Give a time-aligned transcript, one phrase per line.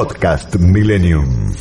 [0.00, 1.52] Podcast Millennium.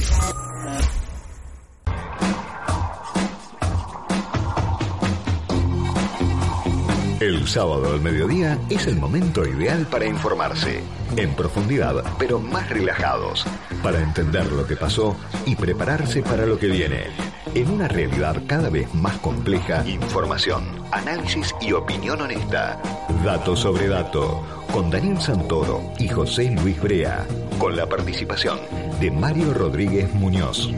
[7.20, 10.80] El sábado al mediodía es el momento ideal para informarse,
[11.18, 13.46] en profundidad, pero más relajados,
[13.84, 17.08] para entender lo que pasó y prepararse para lo que viene.
[17.54, 20.64] En una realidad cada vez más compleja, información,
[20.94, 22.82] análisis y opinión honesta.
[23.26, 27.26] Dato sobre dato, con Daniel Santoro y José Luis Brea,
[27.58, 28.60] con la participación
[29.00, 30.70] de Mario Rodríguez Muñoz.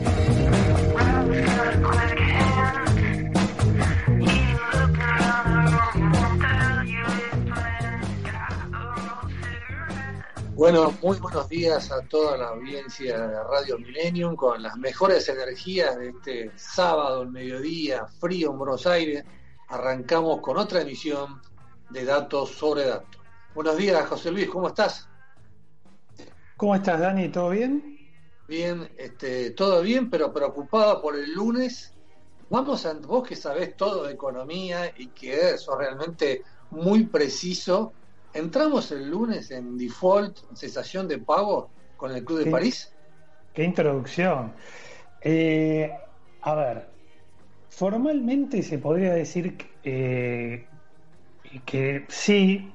[10.54, 15.98] Bueno, muy buenos días a toda la audiencia de Radio Millennium con las mejores energías
[15.98, 19.24] de este sábado, al mediodía, frío en Buenos Aires.
[19.68, 21.42] Arrancamos con otra emisión
[21.90, 23.21] de Datos sobre Datos.
[23.54, 25.08] Buenos días, José Luis, ¿cómo estás?
[26.56, 27.28] ¿Cómo estás, Dani?
[27.28, 27.98] ¿Todo bien?
[28.48, 31.94] Bien, este, todo bien, pero preocupado por el lunes.
[32.50, 37.92] Vamos a, vos que sabés todo de economía y que sos realmente muy preciso,
[38.34, 42.94] ¿Entramos el lunes en default, en cesación de pago con el Club de París?
[43.52, 44.54] Qué introducción.
[45.20, 45.92] Eh,
[46.40, 46.88] a ver,
[47.68, 50.66] formalmente se podría decir eh,
[51.66, 52.72] que sí,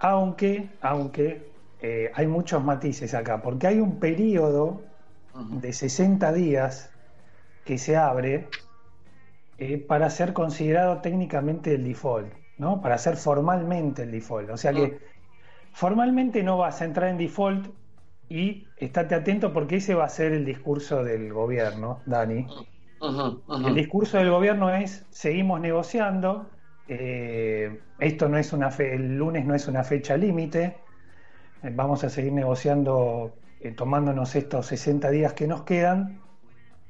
[0.00, 4.82] aunque, aunque eh, hay muchos matices acá, porque hay un periodo
[5.34, 6.90] de 60 días
[7.64, 8.48] que se abre
[9.86, 12.32] para ser considerado técnicamente el default.
[12.58, 12.80] ¿no?
[12.80, 14.50] Para hacer formalmente el default.
[14.50, 14.98] O sea que
[15.72, 17.68] formalmente no vas a entrar en default
[18.28, 22.46] y estate atento porque ese va a ser el discurso del gobierno, Dani.
[23.64, 26.50] El discurso del gobierno es seguimos negociando,
[26.88, 30.76] eh, esto no es una fe, el lunes no es una fecha límite,
[31.62, 36.20] eh, vamos a seguir negociando, eh, tomándonos estos 60 días que nos quedan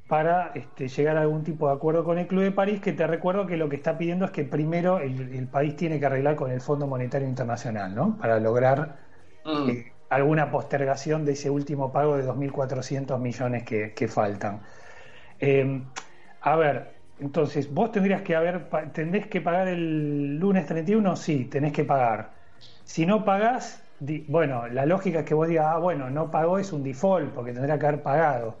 [0.09, 3.05] para este, llegar a algún tipo de acuerdo con el Club de París, que te
[3.05, 6.49] recuerdo que lo que está pidiendo es que primero el, país tiene que arreglar con
[6.49, 8.17] el Fondo Monetario Internacional, ¿no?
[8.17, 8.97] Para lograr
[9.45, 9.69] mm.
[9.69, 14.61] eh, alguna postergación de ese último pago de 2.400 millones que, faltan.
[15.39, 15.83] Eh,
[16.41, 21.73] a ver, entonces, vos tendrías que haber, tendés que pagar el lunes 31, sí, tenés
[21.73, 22.31] que pagar.
[22.83, 23.83] Si no pagás,
[24.27, 27.53] bueno, la lógica es que vos digas, ah, bueno, no pagó es un default, porque
[27.53, 28.55] tendrá que haber pagado.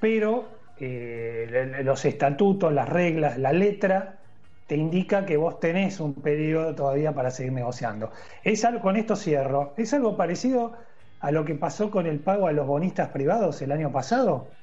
[0.00, 4.20] Pero eh, los estatutos, las reglas, la letra,
[4.66, 8.10] te indica que vos tenés un periodo todavía para seguir negociando.
[8.42, 10.74] Es algo, con esto cierro, es algo parecido
[11.20, 14.58] a lo que pasó con el pago a los bonistas privados el año pasado,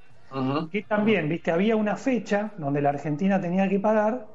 [0.72, 4.28] que también, viste, había una fecha donde la Argentina tenía que pagar,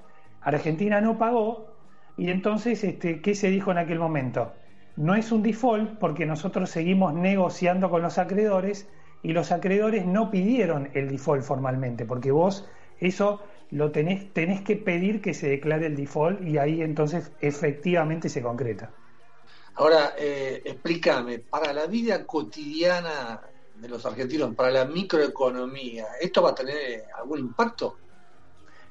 [0.42, 1.76] Argentina no pagó,
[2.16, 4.52] y entonces, este, ¿qué se dijo en aquel momento?
[4.96, 8.88] No es un default porque nosotros seguimos negociando con los acreedores
[9.22, 12.68] y los acreedores no pidieron el default formalmente, porque vos
[13.00, 18.28] eso lo tenés, tenés que pedir que se declare el default y ahí entonces efectivamente
[18.28, 18.90] se concreta.
[19.74, 23.42] Ahora, eh, explícame, para la vida cotidiana
[23.80, 27.96] de los argentinos, para la microeconomía, ¿esto va a tener algún impacto?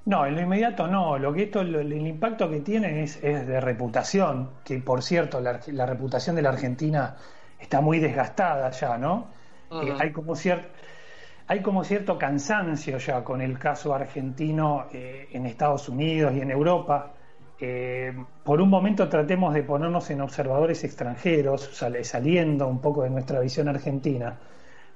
[0.06, 1.18] No, en lo inmediato no.
[1.18, 5.86] Lo que esto, el impacto que tiene es, de reputación, que por cierto, la, la
[5.86, 7.16] reputación de la Argentina
[7.60, 9.28] está muy desgastada ya, ¿no?
[9.72, 10.68] Eh, hay, como cierto,
[11.48, 16.52] hay como cierto cansancio ya con el caso argentino eh, en Estados Unidos y en
[16.52, 17.14] Europa.
[17.60, 18.14] Eh,
[18.44, 21.72] por un momento tratemos de ponernos en observadores extranjeros,
[22.04, 24.38] saliendo un poco de nuestra visión argentina.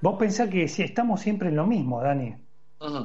[0.01, 2.35] Vos pensás que si estamos siempre en lo mismo, Dani.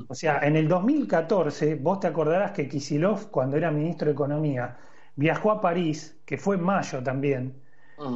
[0.08, 4.78] O sea, en el 2014, vos te acordarás que Kisilov, cuando era ministro de Economía,
[5.16, 7.62] viajó a París, que fue en mayo también,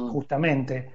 [0.05, 0.93] justamente,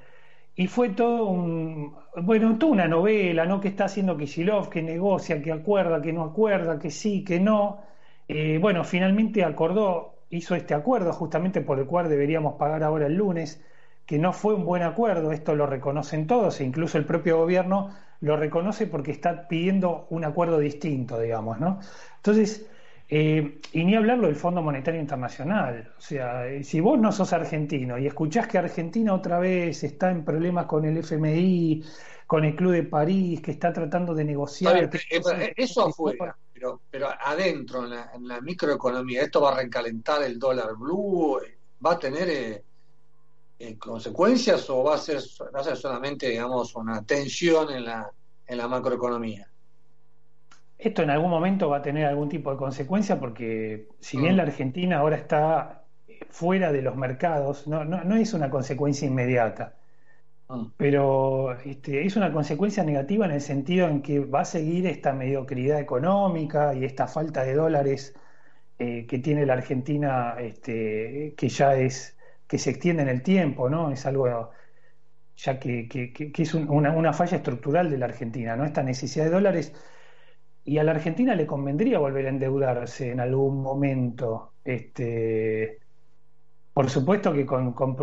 [0.54, 3.60] y fue todo un, bueno, toda una novela, ¿no?
[3.60, 7.82] Que está haciendo Kishilov, que negocia, que acuerda, que no acuerda, que sí, que no.
[8.28, 13.14] Eh, bueno, finalmente acordó, hizo este acuerdo justamente por el cual deberíamos pagar ahora el
[13.16, 13.62] lunes,
[14.06, 17.94] que no fue un buen acuerdo, esto lo reconocen todos, e incluso el propio gobierno
[18.20, 21.80] lo reconoce porque está pidiendo un acuerdo distinto, digamos, ¿no?
[22.16, 22.66] Entonces,
[23.08, 25.92] eh, y ni hablarlo del Fondo Monetario Internacional.
[25.98, 30.10] O sea, eh, si vos no sos argentino y escuchás que Argentina otra vez está
[30.10, 31.84] en problemas con el FMI,
[32.26, 34.90] con el Club de París, que está tratando de negociar.
[35.10, 40.74] Eh, eso afuera, pero, pero adentro, en la, microeconomía, ¿esto va a recalentar el dólar
[40.76, 41.38] blue?
[41.84, 42.64] ¿Va a tener
[43.78, 45.20] consecuencias o va a, ser,
[45.54, 48.10] va a ser solamente, digamos, una tensión en la,
[48.46, 49.48] en la macroeconomía?
[50.78, 54.36] Esto en algún momento va a tener algún tipo de consecuencia porque si bien mm.
[54.36, 55.84] la Argentina ahora está
[56.28, 59.74] fuera de los mercados, no, no, es una consecuencia inmediata.
[60.48, 60.66] Ah.
[60.76, 65.12] Pero este, es una consecuencia negativa en el sentido en que va a seguir esta
[65.12, 68.14] mediocridad económica y esta falta de dólares
[68.78, 72.13] eh, que tiene la Argentina, este, que ya es,
[72.46, 73.90] que se extiende en el tiempo, ¿no?
[73.90, 74.50] Es algo
[75.36, 78.64] ya que, es una, una, falla estructural de la Argentina, ¿no?
[78.64, 79.72] Esta necesidad de dólares.
[80.64, 84.54] Y a la Argentina le convendría volver a endeudarse en algún momento.
[84.64, 85.78] Este,
[86.74, 87.96] por supuesto que con, con, con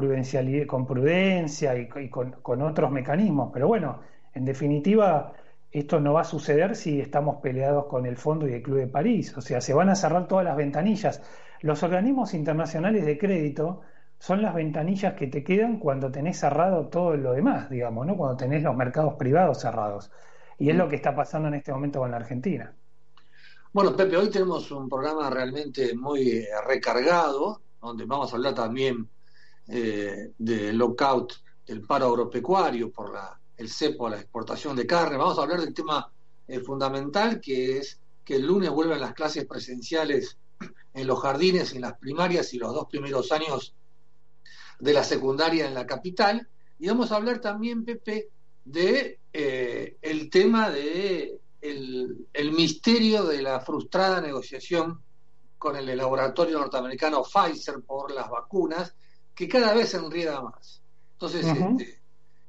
[0.88, 4.00] prudencia y, con, otros mecanismos, pero bueno,
[4.34, 5.34] en definitiva,
[5.72, 8.88] esto no va a suceder si estamos peleados con el Fondo y el Club de
[8.88, 9.36] París.
[9.38, 11.22] O sea, se van a cerrar todas las ventanillas.
[11.62, 13.82] Los organismos internacionales de crédito
[14.22, 18.16] son las ventanillas que te quedan cuando tenés cerrado todo lo demás, digamos, ¿no?
[18.16, 20.12] Cuando tenés los mercados privados cerrados.
[20.60, 22.72] Y es lo que está pasando en este momento con la Argentina.
[23.74, 29.10] Bueno, Pepe, hoy tenemos un programa realmente muy recargado donde vamos a hablar también
[29.68, 31.34] eh, del lockout
[31.66, 35.18] del paro agropecuario por la, el cepo a la exportación de carne.
[35.18, 36.12] Vamos a hablar del tema
[36.48, 40.38] eh, fundamental que es que el lunes vuelven las clases presenciales
[40.94, 43.74] en los jardines, en las primarias y los dos primeros años
[44.82, 46.48] de la secundaria en la capital.
[46.80, 48.30] Y vamos a hablar también, Pepe,
[48.66, 55.00] de eh, el tema de el misterio de la frustrada negociación
[55.62, 58.96] con el laboratorio norteamericano Pfizer por las vacunas,
[59.36, 60.82] que cada vez se enrieda más.
[61.14, 62.00] Entonces, este,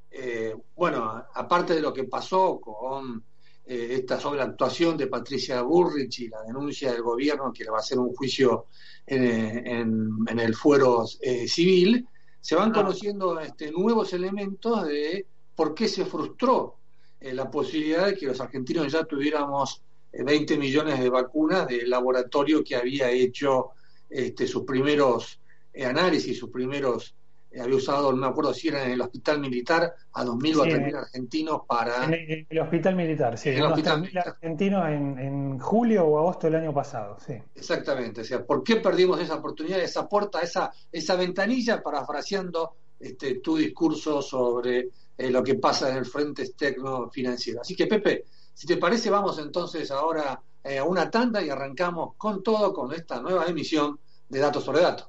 [0.09, 3.23] eh, bueno, aparte de lo que pasó con
[3.67, 7.81] eh, esta sobreactuación de Patricia Burrich y la denuncia del gobierno que le va a
[7.81, 8.65] hacer un juicio
[9.05, 12.07] en, el fuero eh, civil,
[12.43, 12.73] se van ah.
[12.73, 15.25] conociendo este, nuevos elementos de
[15.55, 16.75] por qué se frustró
[17.21, 19.81] la posibilidad de que los argentinos ya tuviéramos
[20.11, 23.69] 20 millones de vacunas del laboratorio que había hecho
[24.09, 25.39] este, sus primeros
[25.73, 27.22] eh, análisis, sus primeros, eh,
[27.61, 30.95] había usado, no me acuerdo si era en el hospital militar, a 2.000 o 3.000
[30.97, 32.05] argentinos para...
[32.05, 37.17] En el, hospital militar, sí, en hospital argentinos en, julio o agosto del año pasado,
[37.25, 37.33] sí.
[37.55, 43.35] Exactamente, o sea, ¿por qué perdimos esa oportunidad, esa puerta, esa, esa ventanilla, parafraseando este,
[43.35, 47.61] tu discurso sobre eh, lo que pasa en el frente externo financiero?
[47.61, 52.15] Así que, Pepe, si te parece, vamos entonces ahora eh, a una tanda y arrancamos
[52.17, 55.07] con todo con esta nueva emisión de Datos sobre Datos.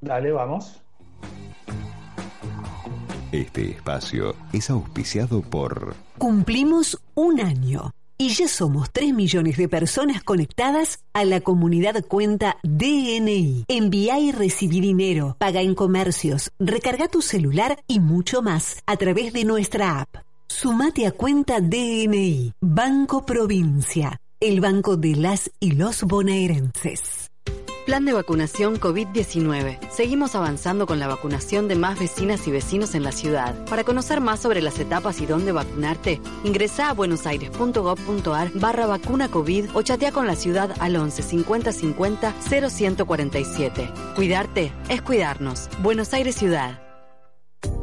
[0.00, 0.80] Dale, vamos.
[3.32, 5.94] Este espacio es auspiciado por...
[6.16, 12.56] Cumplimos un año y ya somos 3 millones de personas conectadas a la comunidad cuenta
[12.62, 13.66] DNI.
[13.68, 19.34] Envía y recibí dinero, paga en comercios, recarga tu celular y mucho más a través
[19.34, 20.08] de nuestra app.
[20.48, 27.27] Sumate a cuenta DNI, Banco Provincia, el banco de las y los bonaerenses.
[27.88, 29.78] Plan de vacunación COVID-19.
[29.90, 33.64] Seguimos avanzando con la vacunación de más vecinas y vecinos en la ciudad.
[33.64, 39.70] Para conocer más sobre las etapas y dónde vacunarte, ingresa a buenosaires.gov.ar barra vacuna COVID
[39.72, 42.34] o chatea con la ciudad al 11 50 50
[42.68, 43.90] 0147.
[44.14, 45.70] Cuidarte es cuidarnos.
[45.82, 46.87] Buenos Aires Ciudad.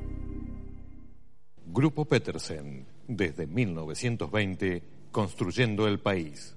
[1.79, 4.83] Grupo Petersen, desde 1920,
[5.13, 6.57] construyendo el país.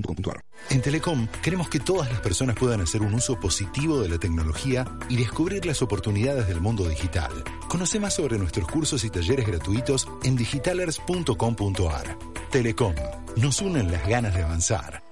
[0.69, 4.85] en Telecom queremos que todas las personas puedan hacer un uso positivo de la tecnología
[5.09, 7.31] y descubrir las oportunidades del mundo digital.
[7.67, 12.17] Conoce más sobre nuestros cursos y talleres gratuitos en digitalers.com.ar.
[12.51, 12.95] Telecom,
[13.37, 15.03] nos unen las ganas de avanzar.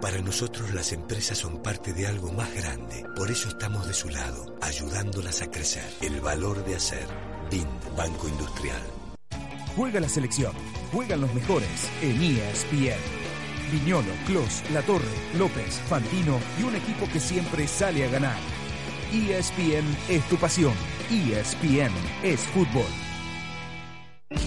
[0.00, 4.08] Para nosotros las empresas son parte de algo más grande, por eso estamos de su
[4.08, 5.84] lado, ayudándolas a crecer.
[6.00, 7.06] El valor de hacer.
[7.50, 8.82] BIND, Banco Industrial.
[9.76, 10.52] Juega la selección,
[10.92, 13.21] juegan los mejores en ESPN.
[13.72, 15.04] Viñolo, Clos, La Torre,
[15.38, 18.36] López, Fantino y un equipo que siempre sale a ganar.
[19.12, 20.74] ESPN es tu pasión.
[21.10, 22.86] ESPN es fútbol.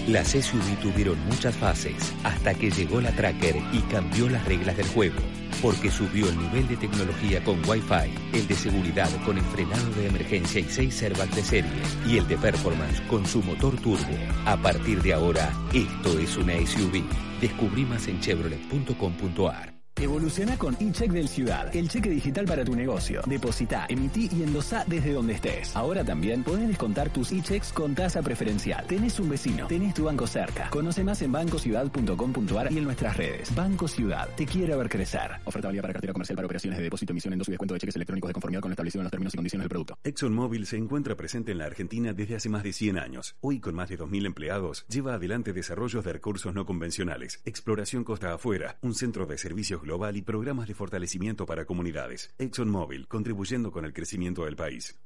[0.08, 4.86] Las SUV tuvieron muchas fases hasta que llegó la Tracker y cambió las reglas del
[4.86, 5.16] juego.
[5.60, 10.06] Porque subió el nivel de tecnología con Wi-Fi, el de seguridad con el frenado de
[10.06, 14.16] emergencia y 6 airbags de serie y el de performance con su motor turbo.
[14.44, 17.25] A partir de ahora, esto es una SUV.
[17.40, 19.75] Descubrí más en chevrolet.com.ar.
[19.98, 23.22] Evoluciona con eCheck del Ciudad, el cheque digital para tu negocio.
[23.26, 25.74] Deposita, emití y endosá desde donde estés.
[25.74, 28.86] Ahora también podés descontar tus e-checks con tasa preferencial.
[28.86, 30.68] Tenés un vecino, tenés tu banco cerca.
[30.68, 33.54] Conoce más en bancociudad.com.ar y en nuestras redes.
[33.54, 35.30] Banco Ciudad, te quiere ver crecer.
[35.46, 37.96] Oferta válida para cartera comercial para operaciones de depósito, emisión, endoso y descuento de cheques
[37.96, 39.98] electrónicos de conformidad con lo establecido en los términos y condiciones del producto.
[40.04, 43.34] ExxonMobil se encuentra presente en la Argentina desde hace más de 100 años.
[43.40, 48.34] Hoy, con más de 2.000 empleados, lleva adelante desarrollos de recursos no convencionales, exploración costa
[48.34, 52.34] afuera, un centro de servicios global y programas de fortalecimiento para comunidades.
[52.38, 54.98] ExxonMobil, contribuyendo con el crecimiento del país.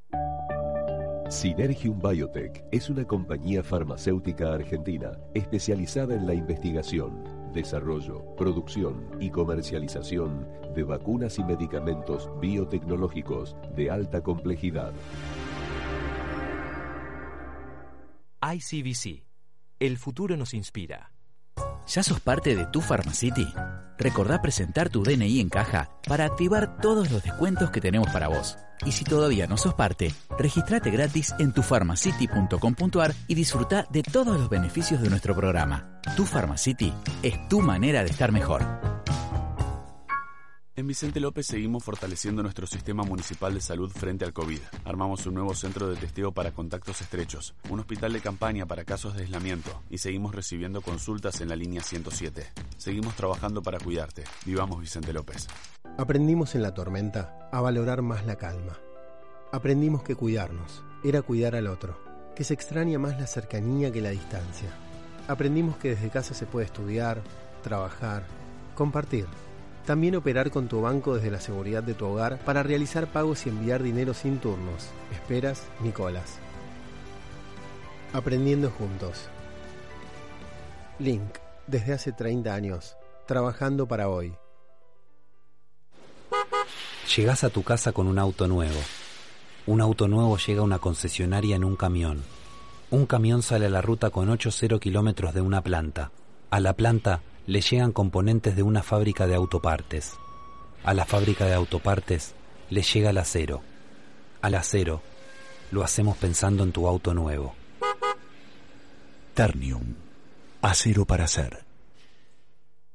[1.29, 10.49] Synergium Biotech es una compañía farmacéutica argentina especializada en la investigación, desarrollo, producción y comercialización
[10.75, 14.93] de vacunas y medicamentos biotecnológicos de alta complejidad.
[18.43, 19.23] ICBC.
[19.79, 21.13] El futuro nos inspira.
[21.87, 23.47] ¿Ya sos parte de tu Pharmacity?
[24.01, 28.57] Recordá presentar tu DNI en caja para activar todos los descuentos que tenemos para vos.
[28.87, 34.49] Y si todavía no sos parte, registrate gratis en tufarmacity.com.ar y disfruta de todos los
[34.49, 36.01] beneficios de nuestro programa.
[36.17, 38.90] Tu Pharmacity es tu manera de estar mejor.
[40.81, 44.61] En Vicente López seguimos fortaleciendo nuestro sistema municipal de salud frente al COVID.
[44.87, 49.15] Armamos un nuevo centro de testeo para contactos estrechos, un hospital de campaña para casos
[49.15, 52.47] de aislamiento y seguimos recibiendo consultas en la línea 107.
[52.79, 54.25] Seguimos trabajando para cuidarte.
[54.47, 55.49] Vivamos Vicente López.
[55.99, 58.79] Aprendimos en la tormenta a valorar más la calma.
[59.53, 62.01] Aprendimos que cuidarnos era cuidar al otro,
[62.35, 64.71] que se extraña más la cercanía que la distancia.
[65.29, 67.21] Aprendimos que desde casa se puede estudiar,
[67.63, 68.25] trabajar,
[68.75, 69.27] compartir
[69.91, 73.49] también operar con tu banco desde la seguridad de tu hogar para realizar pagos y
[73.49, 76.39] enviar dinero sin turnos, esperas ni colas.
[78.13, 79.29] Aprendiendo juntos.
[81.01, 82.95] Link, desde hace 30 años,
[83.27, 84.33] trabajando para hoy.
[87.17, 88.79] Llegas a tu casa con un auto nuevo.
[89.67, 92.23] Un auto nuevo llega a una concesionaria en un camión.
[92.93, 96.13] Un camión sale a la ruta con 8-0 kilómetros de una planta.
[96.51, 100.15] A la planta le llegan componentes de una fábrica de autopartes.
[100.85, 102.35] A la fábrica de autopartes
[102.71, 103.63] le llega el acero.
[104.41, 105.03] Al acero
[105.71, 107.55] lo hacemos pensando en tu auto nuevo.
[109.35, 109.95] Ternium.
[110.63, 111.65] Acero para hacer.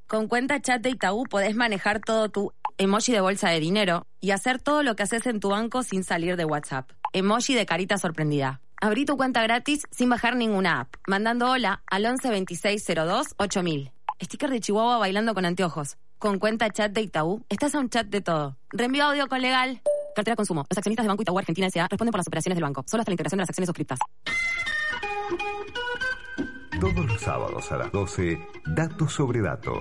[0.06, 4.30] Con cuenta chat de Itaú podés manejar todo tu emoji de bolsa de dinero y
[4.30, 6.90] hacer todo lo que haces en tu banco sin salir de WhatsApp.
[7.12, 8.60] Emoji de carita sorprendida.
[8.80, 13.95] Abrí tu cuenta gratis sin bajar ninguna app, mandando hola al 11 26 02 8000.
[14.22, 15.96] Sticker de Chihuahua bailando con anteojos.
[16.18, 18.56] Con cuenta chat de Itaú, estás a un chat de todo.
[18.70, 19.82] Reenvío audio con legal.
[20.14, 20.64] Cartera consumo.
[20.70, 21.88] Los accionistas de Banco Itaú Argentina S.A.
[21.88, 22.82] responden por las operaciones del banco.
[22.86, 23.98] Solo hasta la integración de las acciones suscriptas.
[26.80, 29.72] Todos los sábados a las 12, Dato sobre Dato.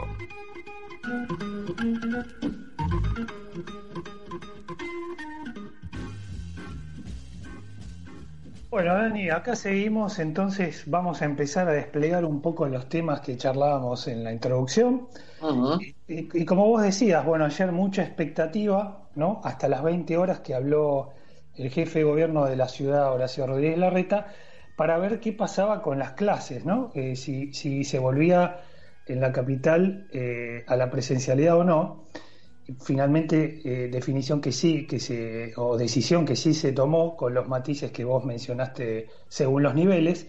[8.76, 13.38] Bueno, Dani, acá seguimos, entonces vamos a empezar a desplegar un poco los temas que
[13.38, 15.08] charlábamos en la introducción.
[16.10, 19.40] y, y, como vos decías, bueno, ayer mucha expectativa, ¿no?
[19.46, 21.14] Hasta las 20 horas que habló
[21.56, 24.28] el jefe de gobierno de la ciudad, Horacio Rodríguez Larreta,
[24.76, 26.92] para ver qué pasaba con las clases, ¿no?
[26.96, 28.60] Eh, si, si, se volvía
[29.06, 32.04] en la capital eh, a la presencialidad o no
[32.82, 37.48] finalmente eh, definición que sí, que se, o decisión que sí se tomó con los
[37.48, 40.28] matices que vos mencionaste según los niveles.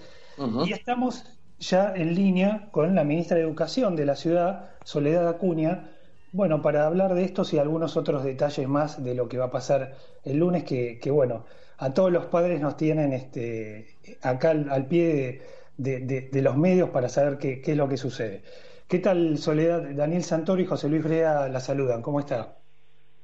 [0.66, 1.24] Y estamos
[1.58, 5.90] ya en línea con la ministra de Educación de la ciudad, Soledad Acuña,
[6.32, 9.50] bueno, para hablar de estos y algunos otros detalles más de lo que va a
[9.50, 11.46] pasar el lunes, que, que bueno,
[11.78, 15.40] a todos los padres nos tienen este, acá al, pie
[15.78, 16.00] de,
[16.30, 18.42] de, los medios para saber qué, qué es lo que sucede.
[18.88, 19.82] ¿Qué tal, Soledad?
[19.94, 22.02] Daniel Santoro y José Luis Brea la saludan.
[22.02, 22.56] ¿Cómo está?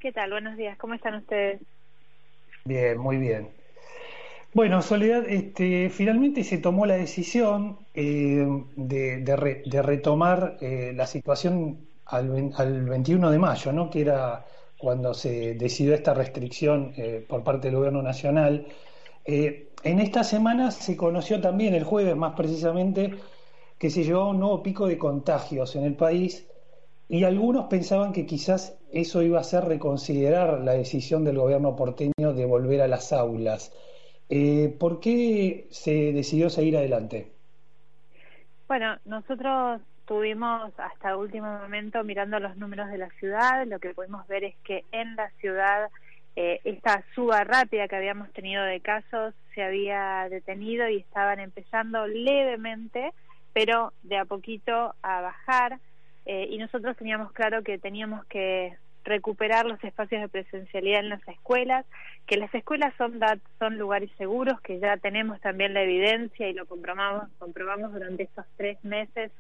[0.00, 0.30] ¿Qué tal?
[0.30, 0.76] Buenos días.
[0.76, 1.60] ¿Cómo están ustedes?
[2.64, 3.48] Bien, muy bien.
[4.54, 12.52] Bueno, Soledad, este, finalmente se tomó la decisión eh, de, retomar eh, la situación al,
[12.56, 13.88] al, 21 de mayo, ¿no?
[13.88, 14.44] que era
[14.76, 18.66] cuando se decidió esta restricción eh, por parte del Gobierno Nacional.
[19.24, 23.14] en esta semana se conoció también, el jueves más precisamente,
[23.82, 26.48] que se llevaba un nuevo pico de contagios en el país
[27.08, 32.32] y algunos pensaban que quizás eso iba a hacer reconsiderar la decisión del gobierno porteño
[32.32, 33.72] de volver a las aulas.
[34.28, 37.32] Eh, ¿Por qué se decidió seguir adelante?
[38.68, 43.66] Bueno, nosotros estuvimos hasta último momento mirando los números de la ciudad.
[43.66, 45.90] Lo que pudimos ver es que en la ciudad
[46.36, 52.06] eh, esta suba rápida que habíamos tenido de casos se había detenido y estaban empezando
[52.06, 53.12] levemente,
[53.52, 55.78] pero de a poquito a bajar.
[56.24, 61.26] Eh, y nosotros teníamos claro que teníamos que recuperar los espacios de presencialidad en las
[61.26, 61.84] escuelas,
[62.26, 63.18] que las escuelas son,
[63.58, 68.46] son lugares seguros, que ya tenemos también la evidencia y lo comprobamos, comprobamos durante estos
[68.56, 69.32] tres meses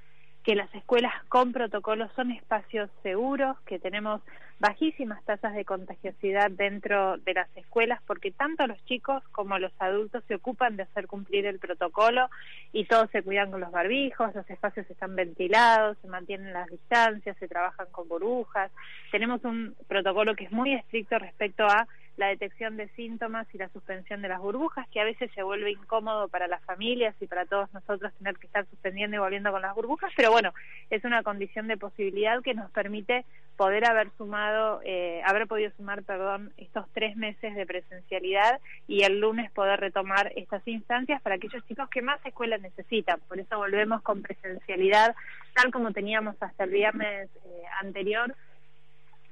[0.44, 4.20] que las escuelas con protocolos son espacios seguros, que tenemos
[4.58, 10.22] bajísimas tasas de contagiosidad dentro de las escuelas porque tanto los chicos como los adultos
[10.28, 12.28] se ocupan de hacer cumplir el protocolo
[12.72, 17.36] y todos se cuidan con los barbijos, los espacios están ventilados, se mantienen las distancias,
[17.38, 18.70] se trabajan con burbujas.
[19.10, 23.68] Tenemos un protocolo que es muy estricto respecto a la detección de síntomas y la
[23.70, 27.46] suspensión de las burbujas, que a veces se vuelve incómodo para las familias y para
[27.46, 30.52] todos nosotros tener que estar suspendiendo y volviendo con las burbujas, pero bueno,
[30.90, 33.24] es una condición de posibilidad que nos permite
[33.56, 39.20] poder haber sumado, eh, haber podido sumar, perdón, estos tres meses de presencialidad y el
[39.20, 43.20] lunes poder retomar estas instancias para aquellos chicos que más escuelas necesitan.
[43.28, 45.14] Por eso volvemos con presencialidad,
[45.54, 48.34] tal como teníamos hasta el viernes eh, anterior,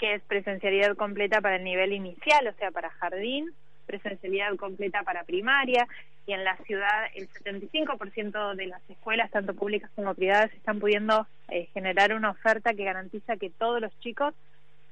[0.01, 3.53] que es presencialidad completa para el nivel inicial, o sea, para jardín,
[3.87, 5.87] presencialidad completa para primaria
[6.27, 11.27] y en la ciudad el 75% de las escuelas, tanto públicas como privadas, están pudiendo
[11.49, 14.33] eh, generar una oferta que garantiza que todos los chicos,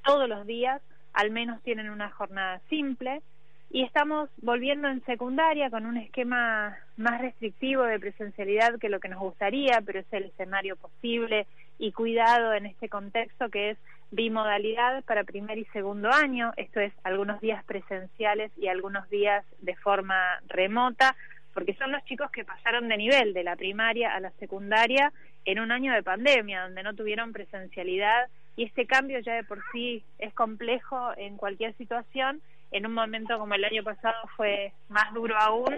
[0.04, 0.82] todos los días,
[1.14, 3.22] al menos tienen una jornada simple.
[3.70, 9.08] Y estamos volviendo en secundaria con un esquema más restrictivo de presencialidad que lo que
[9.08, 11.46] nos gustaría, pero es el escenario posible
[11.78, 13.78] y cuidado en este contexto que es
[14.10, 19.76] bimodalidad para primer y segundo año, esto es algunos días presenciales y algunos días de
[19.76, 21.16] forma remota,
[21.54, 25.12] porque son los chicos que pasaron de nivel de la primaria a la secundaria
[25.44, 29.62] en un año de pandemia, donde no tuvieron presencialidad y este cambio ya de por
[29.70, 32.42] sí es complejo en cualquier situación.
[32.72, 35.72] En un momento como el año pasado fue más duro aún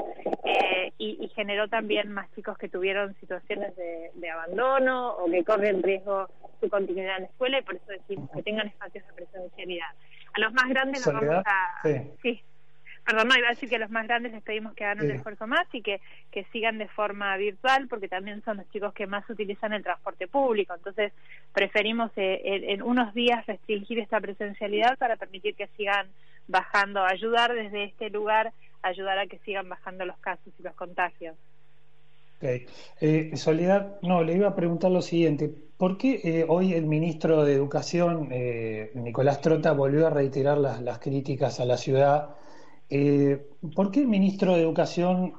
[0.44, 6.28] eh, y, generó también más chicos que tuvieron situaciones de, abandono o que corren riesgo
[6.60, 9.88] su continuidad en la escuela y por eso decimos que tengan espacios de presencialidad.
[10.32, 11.82] A los más grandes nos vamos a...
[12.22, 12.42] Sí.
[13.04, 15.10] Perdón, no, iba a decir que a los más grandes les pedimos que hagan un
[15.10, 19.06] esfuerzo más y que, que sigan de forma virtual porque también son los chicos que
[19.06, 20.74] más utilizan el transporte público.
[20.74, 21.12] Entonces,
[21.52, 26.08] preferimos eh, en unos días restringir esta presencialidad para permitir que sigan
[26.46, 31.36] bajando, ayudar desde este lugar, ayudar a que sigan bajando los casos y los contagios.
[32.36, 32.66] Okay.
[33.00, 35.50] Eh, Soledad, no, le iba a preguntar lo siguiente.
[35.80, 40.98] ¿Por qué eh, hoy el ministro de Educación, eh, Nicolás Trota, volvió a reiterar las,
[40.98, 42.36] críticas a la ciudad?
[43.74, 45.32] ¿Por qué el ministro de Educación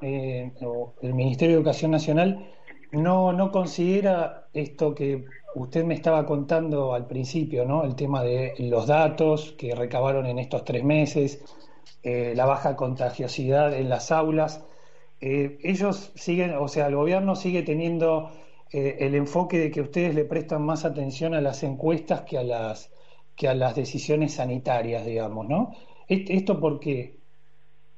[0.62, 2.50] o el Ministerio de Educación Nacional
[2.90, 5.24] no, no considera esto que
[5.54, 7.84] usted me estaba contando al principio, ¿no?
[7.84, 11.40] El tema de los datos que recabaron en estos tres meses,
[12.02, 14.64] eh, la baja contagiosidad en las aulas.
[15.20, 18.30] Eh, ellos siguen, o sea, el gobierno sigue teniendo
[18.72, 22.42] eh, el enfoque de que ustedes le prestan más atención a las encuestas que a
[22.42, 22.90] las
[23.36, 25.72] que a las decisiones sanitarias, digamos, ¿no?
[26.08, 27.16] ¿Esto por qué?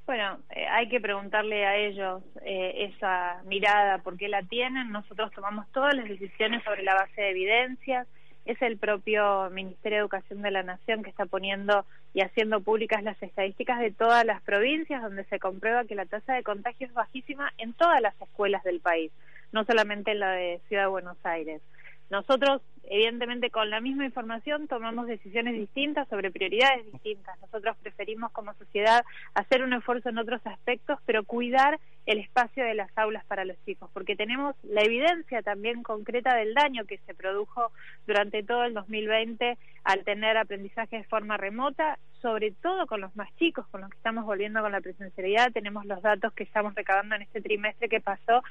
[0.07, 4.93] Bueno, eh, hay que preguntarle a ellos eh, esa mirada, por qué la tienen.
[4.93, 8.07] Nosotros tomamos todas las decisiones sobre la base de evidencias.
[8.45, 13.03] Es el propio Ministerio de Educación de la Nación que está poniendo y haciendo públicas
[13.03, 16.93] las estadísticas de todas las provincias donde se comprueba que la tasa de contagio es
[16.93, 19.11] bajísima en todas las escuelas del país,
[19.55, 21.63] no solamente en la de Ciudad de Buenos Aires.
[22.11, 27.41] Nosotros, evidentemente, con la misma información tomamos decisiones distintas sobre prioridades distintas.
[27.41, 32.75] Nosotros preferimos como sociedad hacer un esfuerzo en otros aspectos, pero cuidar el espacio de
[32.75, 37.15] las aulas para los chicos, porque tenemos la evidencia también concreta del daño que se
[37.15, 37.71] produjo
[38.07, 43.35] durante todo el 2020 al tener aprendizaje de forma remota, sobre todo con los más
[43.37, 45.53] chicos, con los que estamos volviendo con la presencialidad.
[45.53, 48.43] Tenemos los datos que estamos recabando en este trimestre que pasó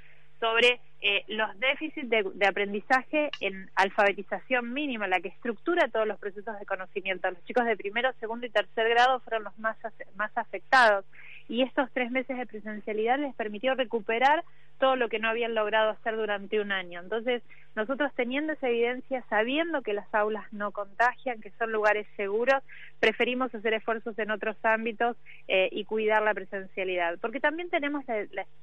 [0.43, 6.60] sobre eh, los déficits de, aprendizaje en alfabetización mínima, la que estructura todos los procesos
[6.60, 7.32] de conocimiento.
[7.32, 9.77] Los chicos de primero, segundo y tercer grado fueron los más,
[10.17, 11.06] más afectados
[11.47, 14.43] y estos tres meses de presencialidad les permitió recuperar
[14.84, 17.00] todo lo que no habían logrado hacer durante un año.
[17.00, 17.41] Entonces,
[17.74, 22.62] nosotros teniendo esa evidencia, sabiendo que las aulas no contagian, que son lugares seguros,
[23.00, 25.15] preferimos hacer esfuerzos en otros ámbitos
[25.48, 27.17] eh, y cuidar la presencialidad.
[27.22, 28.04] Porque también tenemos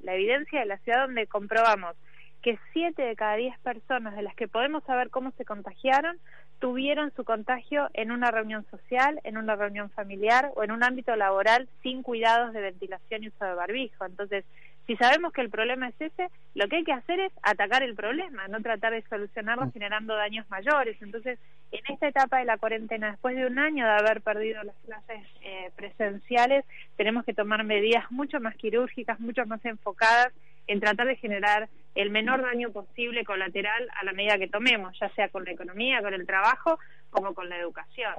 [0.00, 1.96] la evidencia de la ciudad donde comprobamos
[2.42, 6.18] que siete de cada diez personas de las que podemos saber cómo se contagiaron
[6.58, 11.16] tuvieron su contagio en una reunión social, en una reunión familiar o en un ámbito
[11.16, 14.04] laboral sin cuidados de ventilación y uso de barbijo.
[14.04, 14.44] Entonces,
[14.90, 17.94] Si sabemos que el problema es ese, lo que hay que hacer es atacar el
[17.94, 19.72] problema, no tratar de solucionarlo mm.
[19.72, 21.00] generando daños mayores.
[21.00, 21.38] Entonces,
[21.70, 25.24] en esta etapa de la cuarentena, después de un año de haber perdido las clases
[25.42, 26.64] eh, presenciales,
[26.96, 30.32] tenemos que tomar medidas mucho más quirúrgicas, mucho más enfocadas
[30.66, 35.08] en tratar de generar el menor daño posible colateral a la medida que tomemos, ya
[35.14, 38.14] sea con la economía, con el trabajo, como con la educación.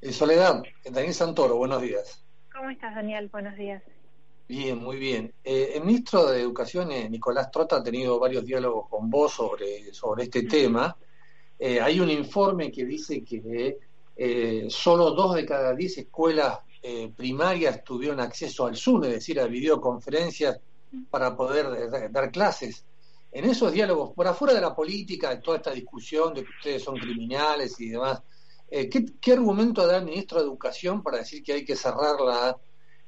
[0.00, 2.24] Eh, Soledad, Daniel Santoro, buenos días.
[2.52, 3.28] ¿Cómo estás, Daniel?
[3.32, 3.82] Buenos días.
[4.48, 5.34] Bien, muy bien.
[5.44, 9.92] Eh, el ministro de Educación, eh, Nicolás Trota, ha tenido varios diálogos con vos sobre,
[9.92, 10.96] sobre este tema.
[11.60, 13.76] hay un informe que dice que
[14.70, 16.60] solo dos de cada diez escuelas
[17.16, 20.60] primarias tuvieron acceso al Zoom, es decir, a videoconferencias
[21.10, 22.84] para poder dar clases.
[23.30, 26.82] En esos diálogos, por afuera de la política, de toda esta discusión de que ustedes
[26.82, 28.22] son criminales y demás,
[28.70, 32.56] eh, ¿qué, argumento da el ministro de Educación para decir que hay que cerrar la,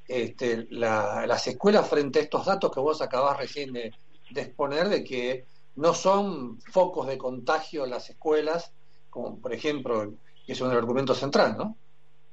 [0.07, 3.93] este, las escuelas frente a estos datos que vos acabás recién de,
[4.35, 8.73] exponer de que no son focos de contagio las escuelas,
[9.09, 10.13] como por ejemplo,
[10.45, 11.75] que es un argumento central, ¿no?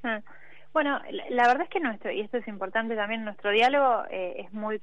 [0.02, 0.20] Ah,
[0.72, 1.00] bueno,
[1.30, 4.80] la, verdad es que nuestro, y esto es importante también, nuestro diálogo eh, es muy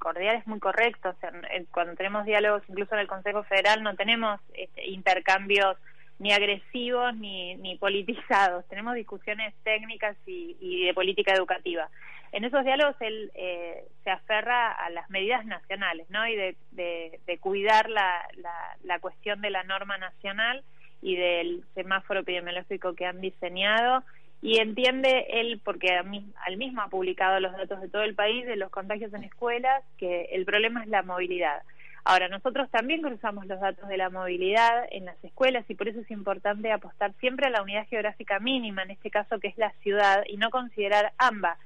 [0.00, 1.10] cordial, es muy correcto.
[1.10, 1.30] O sea,
[1.70, 5.76] cuando tenemos diálogos, incluso en el Consejo Federal, no tenemos este, intercambios
[6.18, 8.66] ni agresivos ni, ni politizados.
[8.68, 11.88] Tenemos discusiones técnicas y, de política educativa.
[12.32, 16.26] En esos diálogos él eh, se aferra a las medidas nacionales, ¿no?
[16.28, 20.62] Y de, de, cuidar la, la, la cuestión de la norma nacional
[21.02, 24.04] y del semáforo epidemiológico que han diseñado
[24.42, 28.56] y entiende él, porque al mismo ha publicado los datos de todo el país de
[28.56, 31.62] los contagios en escuelas, que el problema es la movilidad.
[32.04, 36.00] Ahora, nosotros también cruzamos los datos de la movilidad en las escuelas y por eso
[36.00, 39.72] es importante apostar siempre a la unidad geográfica mínima, en este caso que es la
[39.82, 41.58] ciudad, y no considerar ambas.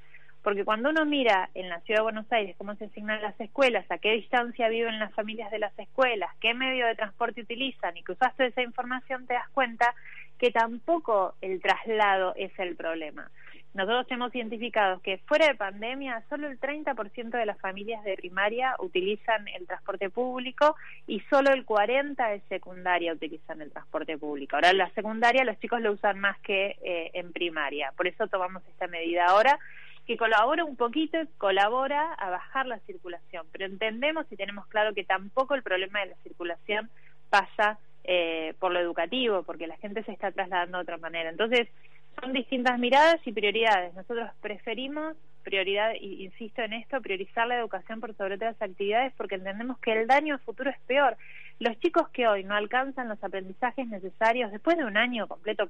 [0.44, 3.90] Porque cuando uno mira en la ciudad de Buenos Aires cómo se asignan las escuelas,
[3.90, 8.02] a qué distancia viven las familias de las escuelas, qué medio de transporte utilizan y
[8.02, 9.94] cruzaste esa información, te das cuenta
[10.38, 13.30] que tampoco el traslado es el problema.
[13.72, 18.76] Nosotros hemos identificado que fuera de pandemia solo el 30% de las familias de primaria
[18.78, 20.76] utilizan el transporte público
[21.06, 24.56] y solo el 40% de secundaria utilizan el transporte público.
[24.56, 27.92] Ahora en la secundaria los chicos lo usan más que eh, en primaria.
[27.96, 29.58] Por eso tomamos esta medida ahora
[30.06, 35.04] que colabora un poquito, colabora a bajar la circulación, pero entendemos y tenemos claro que
[35.04, 36.90] tampoco el problema de la circulación
[37.30, 41.30] pasa eh, por lo educativo, porque la gente se está trasladando de otra manera.
[41.30, 41.68] Entonces,
[42.20, 43.94] son distintas miradas y prioridades.
[43.94, 49.36] Nosotros preferimos prioridad, y insisto en esto, priorizar la educación por sobre otras actividades porque
[49.36, 51.16] entendemos que el daño futuro es peor.
[51.60, 55.68] Los chicos que hoy no alcanzan los aprendizajes necesarios después de un año completo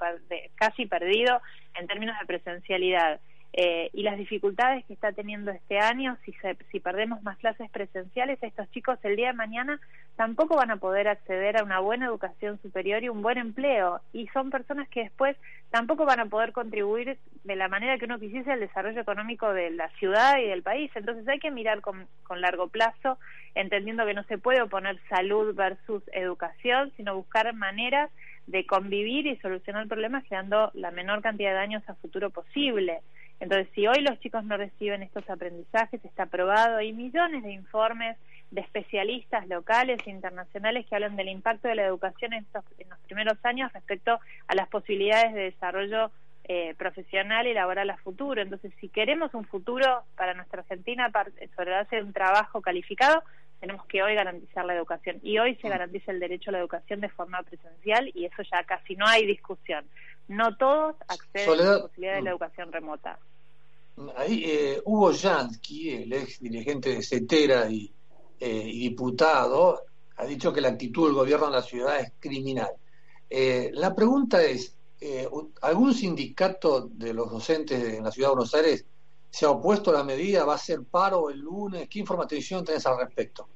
[0.55, 1.43] casi perdido
[1.79, 3.21] en términos de presencialidad,
[3.57, 6.35] eh, y las dificultades que está teniendo este año, si,
[6.73, 9.81] si perdemos más clases presenciales, estos chicos el día de mañana
[10.17, 14.01] tampoco van a poder acceder a una buena educación superior y un buen empleo.
[14.13, 15.37] Y son personas que después
[15.71, 19.71] tampoco van a poder contribuir de la manera que uno quisiese al desarrollo económico de
[19.71, 20.91] la ciudad y del país.
[20.97, 23.19] Entonces hay que mirar con, con largo plazo,
[23.55, 28.11] entendiendo que no se puede oponer salud versus educación, sino buscar maneras
[28.49, 33.01] de convivir y solucionar problemas creando la menor cantidad de daños a futuro posible.
[33.41, 38.17] Entonces, si hoy los chicos no reciben estos aprendizajes, está probado, hay millones de informes
[38.51, 42.89] de especialistas locales e internacionales que hablan del impacto de la educación en, estos, en
[42.89, 46.11] los primeros años respecto a las posibilidades de desarrollo
[46.45, 48.43] eh, profesional y laboral a futuro.
[48.43, 51.11] Entonces, si queremos un futuro para nuestra Argentina
[51.57, 53.23] sobre base de un trabajo calificado,
[53.65, 55.21] tenemos que hoy garantizar la educación.
[55.23, 55.71] Y hoy se mm.
[55.71, 59.27] garantiza el derecho a la educación de forma presencial y eso ya casi no hay
[59.27, 59.87] discusión.
[60.29, 62.35] No todos acceden a la posibilidad de la mm.
[62.35, 63.19] educación remota.
[64.17, 67.91] Ahí, eh, Hugo Jansky, el ex dirigente de CETERA y,
[68.39, 69.81] eh, y, diputado,
[70.17, 72.73] ha dicho que la actitud del gobierno en la ciudad es criminal.
[73.31, 74.77] Eh, la pregunta es,
[75.63, 78.85] ¿algún sindicato de los docentes en la ciudad de Buenos Aires
[79.31, 80.45] se ha opuesto a la medida?
[80.45, 81.89] ¿Va a ser paro el lunes?
[81.89, 83.49] ¿Qué información tenés al respecto?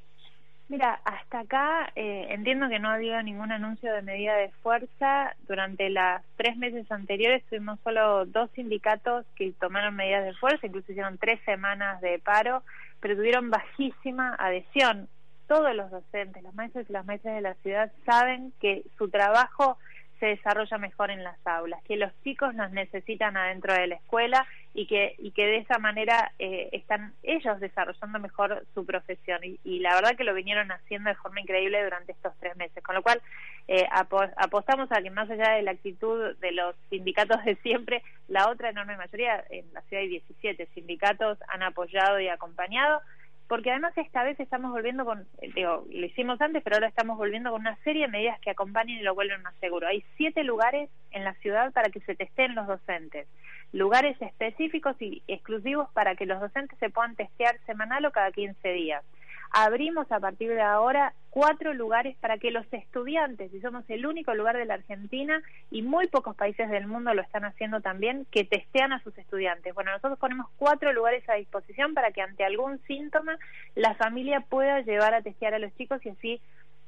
[0.68, 5.34] Mira, hasta acá eh, entiendo que no ha habido ningún anuncio de medida de fuerza.
[5.48, 10.92] Durante las tres meses anteriores tuvimos solo dos sindicatos que tomaron medidas de fuerza, incluso
[10.92, 12.62] hicieron tres semanas de paro,
[13.00, 15.08] pero tuvieron bajísima adhesión.
[15.46, 19.78] Todos los docentes, los maestros y las maestras de la ciudad saben que su trabajo
[20.18, 24.46] se desarrolla mejor en las aulas, que los chicos nos necesitan adentro de la escuela
[24.74, 29.40] y que, y que de esa manera eh, están ellos desarrollando mejor su profesión.
[29.42, 32.82] Y, la verdad que lo vinieron haciendo de forma increíble durante estos tres meses.
[32.82, 33.20] Con lo cual,
[33.68, 33.86] eh,
[34.36, 38.70] apostamos a que más allá de la actitud de los sindicatos de siempre, la otra
[38.70, 43.00] enorme mayoría, en la ciudad hay 17 sindicatos, han apoyado y acompañado
[43.48, 47.16] porque además esta vez estamos volviendo con, eh, digo, lo hicimos antes, pero ahora estamos
[47.16, 49.88] volviendo con una serie de medidas que acompañen y lo vuelven más seguro.
[49.88, 53.26] Hay siete lugares en la ciudad para que se testeen los docentes,
[53.72, 58.68] lugares específicos y exclusivos para que los docentes se puedan testear semanal o cada 15
[58.68, 59.02] días
[59.50, 64.34] abrimos a partir de ahora cuatro lugares para que los estudiantes, y somos el único
[64.34, 68.44] lugar de la Argentina y muy pocos países del mundo lo están haciendo también, que
[68.44, 69.74] testean a sus estudiantes.
[69.74, 73.38] Bueno, nosotros ponemos cuatro lugares a disposición para que ante algún síntoma
[73.74, 76.40] la familia pueda llevar a testear a los chicos y así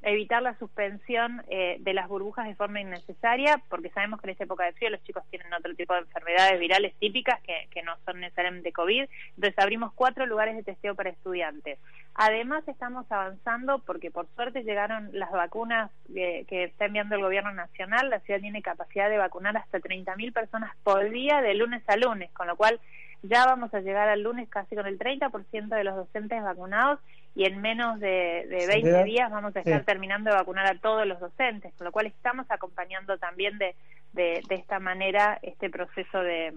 [0.02, 4.44] evitar la suspensión eh, de las burbujas de forma innecesaria, porque sabemos que en esta
[4.44, 7.94] época de frío los chicos tienen otro tipo de enfermedades virales típicas que, que no
[8.06, 9.04] son necesariamente COVID.
[9.36, 11.78] Entonces abrimos cuatro lugares de testeo para estudiantes.
[12.14, 17.52] Además estamos avanzando porque por suerte llegaron las vacunas que, que está enviando el gobierno
[17.52, 18.08] nacional.
[18.08, 22.30] La ciudad tiene capacidad de vacunar hasta 30.000 personas por día de lunes a lunes,
[22.32, 22.80] con lo cual
[23.22, 27.00] ya vamos a llegar al lunes casi con el 30% de los docentes vacunados
[27.34, 31.06] y en menos de, de 20 días vamos a estar terminando de vacunar a todos
[31.06, 33.74] los docentes, con lo cual estamos acompañando también de,
[34.12, 36.52] de, esta manera este proceso de,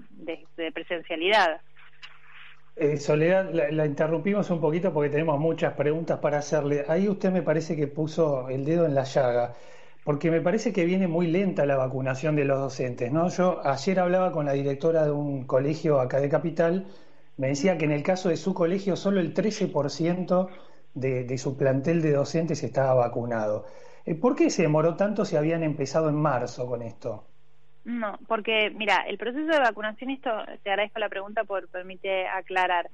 [0.58, 1.62] de presencialidad.
[2.76, 6.86] Eh, Soledad, la, interrumpimos un poquito porque tenemos muchas preguntas para hacerle.
[6.88, 9.54] Ahí usted me parece que puso el dedo en la llaga,
[10.04, 13.30] porque me parece que viene muy lenta la vacunación de los docentes, ¿no?
[13.30, 16.88] Yo ayer hablaba con la directora de un colegio acá de Capital
[17.38, 20.50] me decía que en el caso de su colegio solo el 13%
[20.94, 23.66] de, de su plantel de docentes estaba vacunado.
[24.06, 27.26] Eh, ¿Por qué se demoró tanto si habían empezado en marzo con esto?
[27.86, 30.30] No, porque mira, el proceso de vacunación, esto
[30.64, 32.90] te agradezco la pregunta por permite aclarar.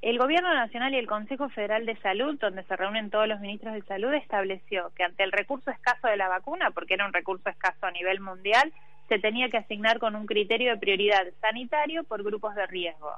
[0.00, 3.74] El Gobierno Nacional y el Consejo Federal de Salud, donde se reúnen todos los ministros
[3.74, 7.48] de salud, estableció que ante el recurso escaso de la vacuna, porque era un recurso
[7.48, 8.72] escaso a nivel mundial,
[9.08, 13.12] se tenía que asignar con un criterio de prioridad sanitario por grupos de riesgo.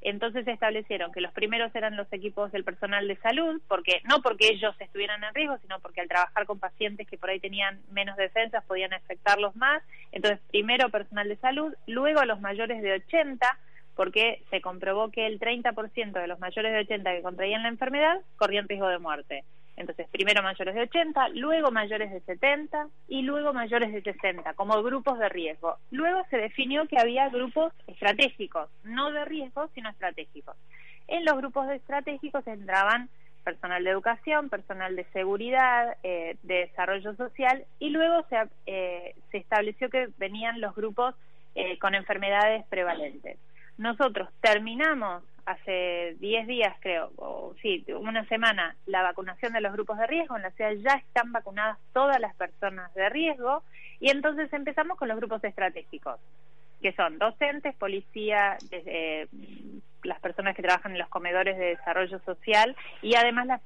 [0.00, 4.22] Entonces se establecieron que los primeros eran los equipos del personal de salud, porque no
[4.22, 7.80] porque ellos estuvieran en riesgo, sino porque al trabajar con pacientes que por ahí tenían
[7.90, 9.82] menos defensas podían afectarlos más.
[10.12, 13.58] Entonces, primero personal de salud, luego los mayores de 80,
[13.96, 18.20] porque se comprobó que el 30% de los mayores de 80 que contraían la enfermedad
[18.36, 19.44] corrían riesgo de muerte.
[19.78, 24.82] Entonces, primero mayores de 80, luego mayores de 70 y luego mayores de 60, como
[24.82, 25.76] grupos de riesgo.
[25.92, 30.56] Luego se definió que había grupos estratégicos, no de riesgo, sino estratégicos.
[31.06, 33.08] En los grupos estratégicos entraban
[33.44, 38.36] personal de educación, personal de seguridad, eh, de desarrollo social y luego se,
[38.66, 41.14] eh, se estableció que venían los grupos
[41.54, 43.38] eh, con enfermedades prevalentes.
[43.78, 49.98] Nosotros terminamos hace 10 días, creo, o sí, una semana, la vacunación de los grupos
[49.98, 50.36] de riesgo.
[50.36, 53.62] En la ciudad ya están vacunadas todas las personas de riesgo
[53.98, 56.20] y entonces empezamos con los grupos estratégicos,
[56.82, 58.58] que son docentes, policía,
[60.04, 63.62] las personas que trabajan en los comedores de desarrollo social y además las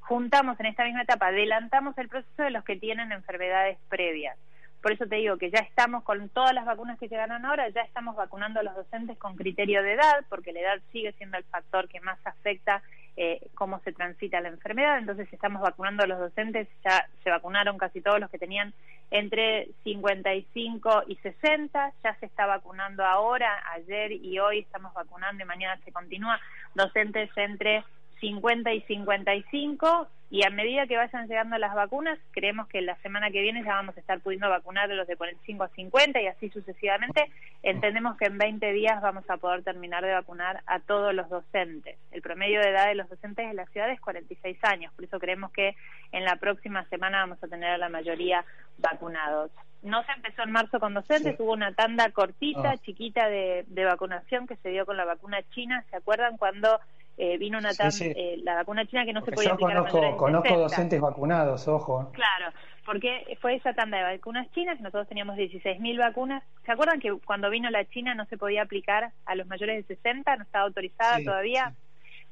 [0.00, 4.36] juntamos en esta misma etapa, adelantamos el proceso de los que tienen enfermedades previas.
[4.82, 7.82] Por eso te digo que ya estamos con todas las vacunas que llegaron ahora, ya
[7.82, 11.44] estamos vacunando a los docentes con criterio de edad, porque la edad sigue siendo el
[11.44, 12.82] factor que más afecta
[13.16, 14.98] eh, cómo se transita la enfermedad.
[14.98, 18.74] Entonces estamos vacunando a los docentes, ya se vacunaron casi todos los que tenían
[19.12, 25.46] entre 55 y 60, ya se está vacunando ahora, ayer y hoy estamos vacunando y
[25.46, 26.40] mañana se continúa
[26.74, 27.84] docentes entre
[28.22, 33.30] 50 y 55 y a medida que vayan llegando las vacunas, creemos que la semana
[33.30, 36.26] que viene ya vamos a estar pudiendo vacunar a los de 45 a 50 y
[36.26, 37.30] así sucesivamente.
[37.62, 41.98] Entendemos que en 20 días vamos a poder terminar de vacunar a todos los docentes.
[42.12, 45.18] El promedio de edad de los docentes en la ciudad es 46 años, por eso
[45.18, 45.76] creemos que
[46.12, 48.42] en la próxima semana vamos a tener a la mayoría
[48.78, 49.50] vacunados.
[49.82, 52.78] No se empezó en marzo con docentes, hubo una tanda cortita, ah.
[52.78, 55.84] chiquita de, de vacunación que se dio con la vacuna china.
[55.90, 56.80] ¿Se acuerdan cuando
[57.18, 60.58] eh, vino una eh, la vacuna china que no se podía yo aplicar conozco, conozco
[60.58, 62.10] docentes vacunados, ojo.
[62.12, 62.52] Claro,
[62.84, 66.42] porque fue esa tanda de vacunas chinas, nosotros teníamos 16.000 vacunas.
[66.64, 69.94] ¿Se acuerdan que cuando vino la China no se podía aplicar a los mayores de
[69.94, 71.74] 60, no estaba autorizada todavía?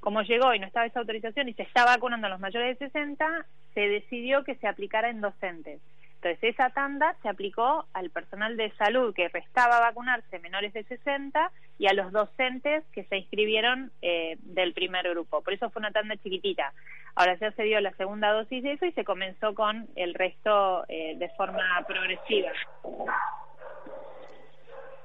[0.01, 2.87] Como llegó y no estaba esa autorización y se está vacunando a los mayores de
[2.87, 5.81] 60, se decidió que se aplicara en docentes.
[6.22, 11.50] Entonces, esa tanda se aplicó al personal de salud que restaba vacunarse menores de 60
[11.78, 15.40] y a los docentes que se inscribieron eh, del primer grupo.
[15.40, 16.74] Por eso fue una tanda chiquitita.
[17.14, 20.85] Ahora ya se dio la segunda dosis de eso y se comenzó con el resto
[20.88, 22.50] eh, de forma progresiva.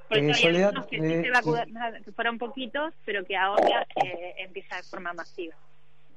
[0.09, 4.35] Por eso hay algunos que, sí se vacunaron, que fueron poquitos, pero que ahora eh,
[4.39, 5.55] empieza de forma masiva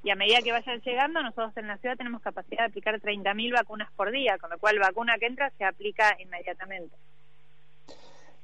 [0.03, 3.53] y a medida que vayan llegando, nosotros en la ciudad tenemos capacidad de aplicar 30.000
[3.53, 6.95] vacunas por día, con lo cual vacuna que entra se aplica inmediatamente.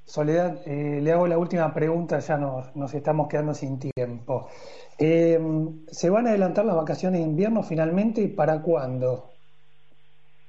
[0.04, 4.48] Soledad, eh, le hago la última pregunta, ya nos, estamos quedando sin tiempo.
[4.98, 5.40] Eh,
[5.86, 9.34] ¿Se van a adelantar las vacaciones de invierno finalmente y para cuándo?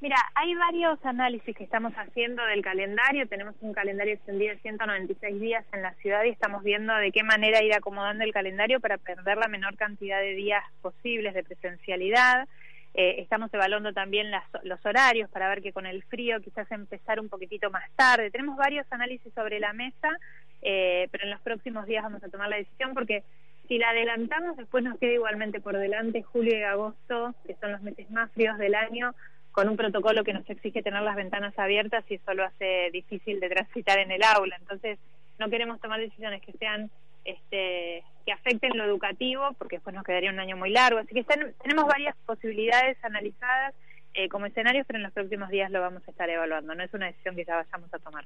[0.05, 3.27] Mira, hay varios análisis que estamos haciendo del calendario.
[3.27, 7.23] Tenemos un calendario extendido de 196 días en la ciudad y estamos viendo de qué
[7.23, 12.47] manera ir acomodando el calendario para perder la menor cantidad de días posibles de presencialidad.
[12.93, 14.27] Eh, estamos evaluando también
[14.61, 18.29] los horarios para ver que con el frío quizás empezar un poquitito más tarde.
[18.29, 20.19] Tenemos varios análisis sobre la mesa,
[20.61, 23.23] eh, pero en los próximos días vamos a tomar la decisión porque
[23.67, 27.81] si la adelantamos después nos queda igualmente por delante julio y agosto, que son los
[27.81, 29.15] meses más fríos del año
[29.55, 33.39] con un protocolo que nos exige tener las ventanas abiertas y eso lo hace difícil
[33.39, 34.57] de transitar en el aula.
[34.59, 34.99] Entonces,
[35.39, 36.91] no queremos tomar decisiones que sean
[37.23, 40.99] este, que afecten lo educativo, porque después nos quedaría un año muy largo.
[40.99, 43.73] Así que tenemos varias posibilidades analizadas
[44.13, 46.75] eh, como escenarios, pero en los próximos días lo vamos a estar evaluando.
[46.75, 48.25] No es una decisión que ya vayamos a tomar.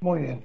[0.00, 0.42] Muy bien.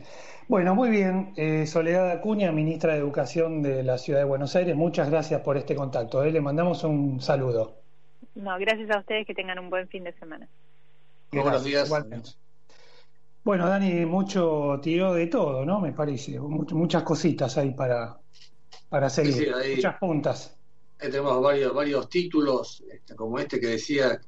[0.48, 1.34] Bueno, muy bien.
[1.36, 5.58] Eh, Soledad Acuña, ministra de Educación de la Ciudad de Buenos Aires, muchas gracias por
[5.58, 6.24] este contacto.
[6.24, 6.32] Eh.
[6.32, 7.87] Le mandamos un saludo.
[8.38, 10.48] No, gracias a ustedes que tengan un buen fin de semana.
[11.32, 11.92] buenos días.
[13.44, 15.80] Bueno, Dani, mucho tiro de todo, ¿no?
[15.80, 16.40] Me parece.
[16.40, 18.16] muchas cositas ahí para,
[18.90, 19.56] para seguir.
[19.76, 20.56] muchas puntas.
[21.00, 24.22] tenemos varios, varios títulos, este, como este que decía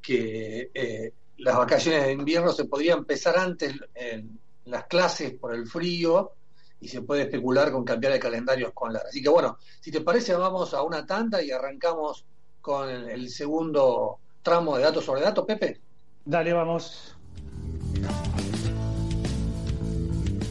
[0.00, 5.68] que eh, las vacaciones de invierno se podrían empezar antes en las clases por el
[5.68, 6.32] frío
[6.80, 9.04] y se puede especular con cambiar el calendario escolar.
[9.06, 12.24] Así que bueno, si te parece, vamos a una tanda y arrancamos
[12.62, 15.80] con el, segundo tramo de datos sobre datos, Pepe.
[16.24, 17.16] Dale, vamos.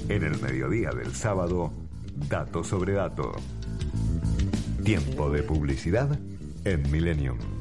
[0.09, 1.71] En el mediodía del sábado,
[2.29, 3.37] datos sobre datos.
[4.83, 6.19] Tiempo de publicidad
[6.65, 7.60] en Millennium.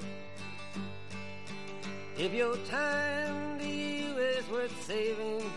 [2.17, 5.51] If your time to you is worth saving,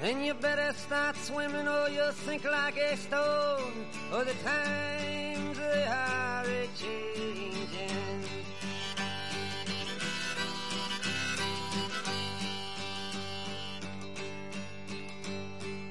[0.00, 3.86] then you better start swimming or you'll sink like a stone.
[4.12, 8.24] Or the times they are a changing.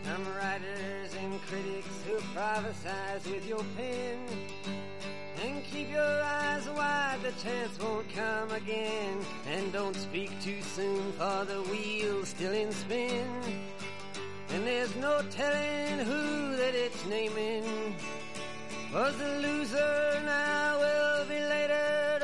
[0.03, 4.19] Some writers and critics who prophesize with your pen
[5.43, 9.19] and keep your eyes wide, the chance won't come again.
[9.47, 13.27] And don't speak too soon, for the wheel's still in spin.
[14.49, 17.95] And there's no telling who that it's naming.
[18.93, 22.16] Was the loser now will be later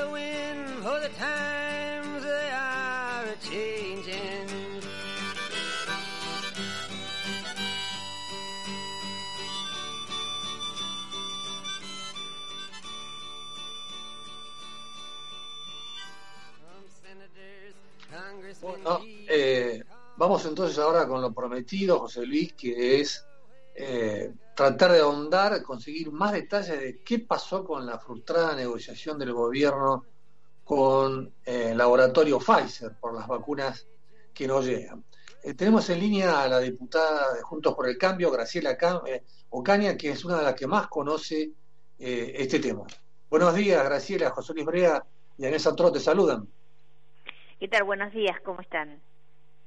[19.28, 19.84] Eh,
[20.18, 23.26] vamos entonces ahora con lo prometido, José Luis, que es
[23.76, 29.34] eh, tratar de ahondar, conseguir más detalles de qué pasó con la frustrada negociación del
[29.34, 30.06] gobierno
[30.64, 33.88] con eh, el laboratorio Pfizer por las vacunas
[34.34, 35.04] que no llegan.
[35.42, 38.78] Eh, tenemos en línea a la diputada de Juntos por el Cambio, Graciela
[39.50, 41.52] Ocaña, que es una de las que más conoce
[41.98, 42.84] este tema.
[43.30, 45.06] Buenos días, Graciela, José Luis Brea
[45.38, 46.48] y Anés Atro te saludan.
[47.64, 47.86] ¿Qué tal?
[47.86, 49.02] Buenos días, ¿cómo están?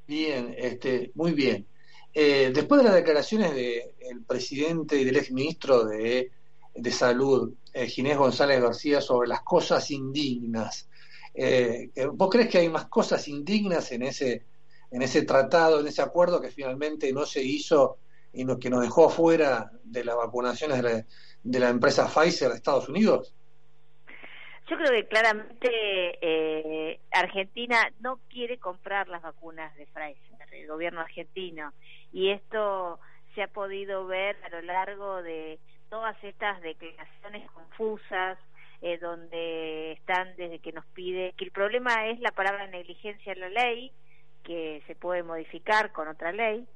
[0.06, 1.66] Bien, este, muy bien.
[2.12, 6.30] Eh, después de las declaraciones del presidente y del exministro de,
[6.74, 10.90] de Salud, eh, Ginés González García, sobre las cosas indignas,
[11.32, 14.44] eh, ¿vos crees que hay más cosas indignas en ese,
[14.90, 17.96] en ese tratado, en ese acuerdo que finalmente no se hizo
[18.30, 21.06] y que nos dejó afuera de las vacunaciones de la,
[21.42, 23.32] de la empresa Pfizer de Estados Unidos?
[24.68, 25.68] Yo creo que claramente
[26.20, 31.72] eh, Argentina no quiere comprar las vacunas de Pfizer, el gobierno argentino,
[32.12, 32.98] y esto
[33.34, 38.38] se ha podido ver a lo largo de todas estas declaraciones confusas,
[38.82, 43.40] eh, donde están desde que nos pide que el problema es la palabra negligencia en
[43.40, 43.92] la ley,
[44.42, 46.66] que se puede modificar con otra ley,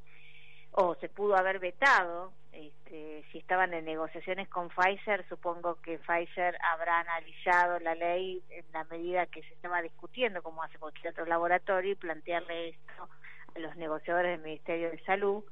[0.73, 6.59] o se pudo haber vetado este, si estaban en negociaciones con Pfizer, supongo que Pfizer
[6.63, 11.27] habrá analizado la ley en la medida que se estaba discutiendo, como hace cualquier otro
[11.27, 13.09] laboratorio, y plantearle esto
[13.55, 15.45] a los negociadores del Ministerio de Salud.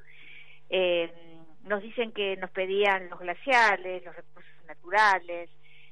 [0.71, 1.12] Eh,
[1.64, 5.51] nos dicen que nos pedían los glaciales, los recursos naturales.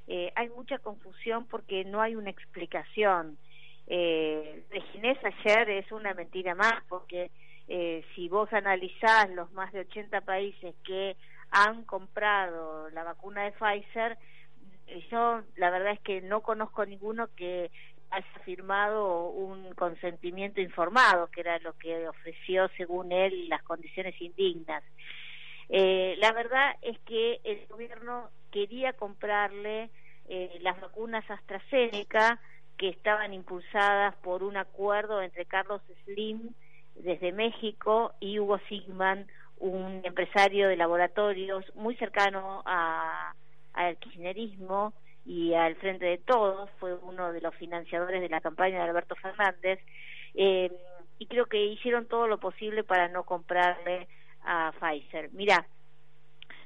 [0.09, 3.39] Eh, hay mucha confusión porque no hay una explicación.
[3.87, 7.31] Eh, de Ginés ayer es una mentira más porque
[7.69, 11.17] eh, si vos analizás los más de 80 países que
[11.51, 14.19] han comprado la vacuna de Pfizer,
[14.87, 17.71] eh, yo la verdad es que no conozco ninguno que
[18.11, 24.83] haya firmado un consentimiento informado, que era lo que ofreció según él las condiciones indignas.
[25.69, 29.91] Eh, la verdad es que el gobierno quería comprarle
[30.29, 32.41] eh, las vacunas AstraZeneca
[32.77, 36.55] que estaban impulsadas por un acuerdo entre Carlos Slim
[36.99, 39.26] desde México y Hugo Sigman,
[39.59, 44.92] un empresario de laboratorios muy cercano al kirchnerismo
[45.24, 49.16] y al Frente de Todos, fue uno de los financiadores de la campaña de Alberto
[49.16, 49.80] Fernández,
[50.34, 50.70] eh,
[51.18, 54.07] y creo que hicieron todo lo posible para no comprarle
[54.44, 55.30] a Pfizer.
[55.32, 55.66] Mira,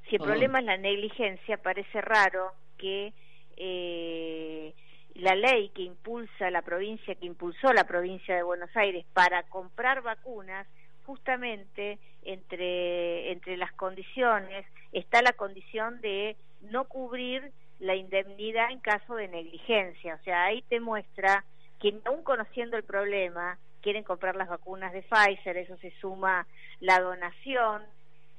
[0.09, 3.13] si el problema es la negligencia, parece raro que
[3.57, 4.75] eh,
[5.15, 10.03] la ley que impulsa la provincia, que impulsó la provincia de Buenos Aires para comprar
[10.03, 10.67] vacunas,
[11.05, 16.37] justamente entre, entre las condiciones está la condición de
[16.71, 20.15] no cubrir la indemnidad en caso de negligencia.
[20.15, 21.45] O sea, ahí te muestra
[21.81, 26.47] que aún conociendo el problema, quieren comprar las vacunas de Pfizer, eso se suma
[26.81, 27.83] la donación,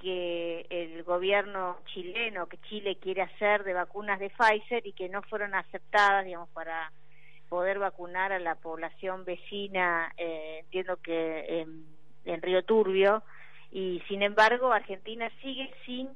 [0.01, 5.21] que el gobierno chileno, que Chile quiere hacer de vacunas de Pfizer y que no
[5.21, 6.91] fueron aceptadas, digamos, para
[7.49, 11.61] poder vacunar a la población vecina, eh, entiendo que
[12.25, 13.23] en, Río Turbio,
[13.71, 16.09] y sin embargo Argentina sigue sin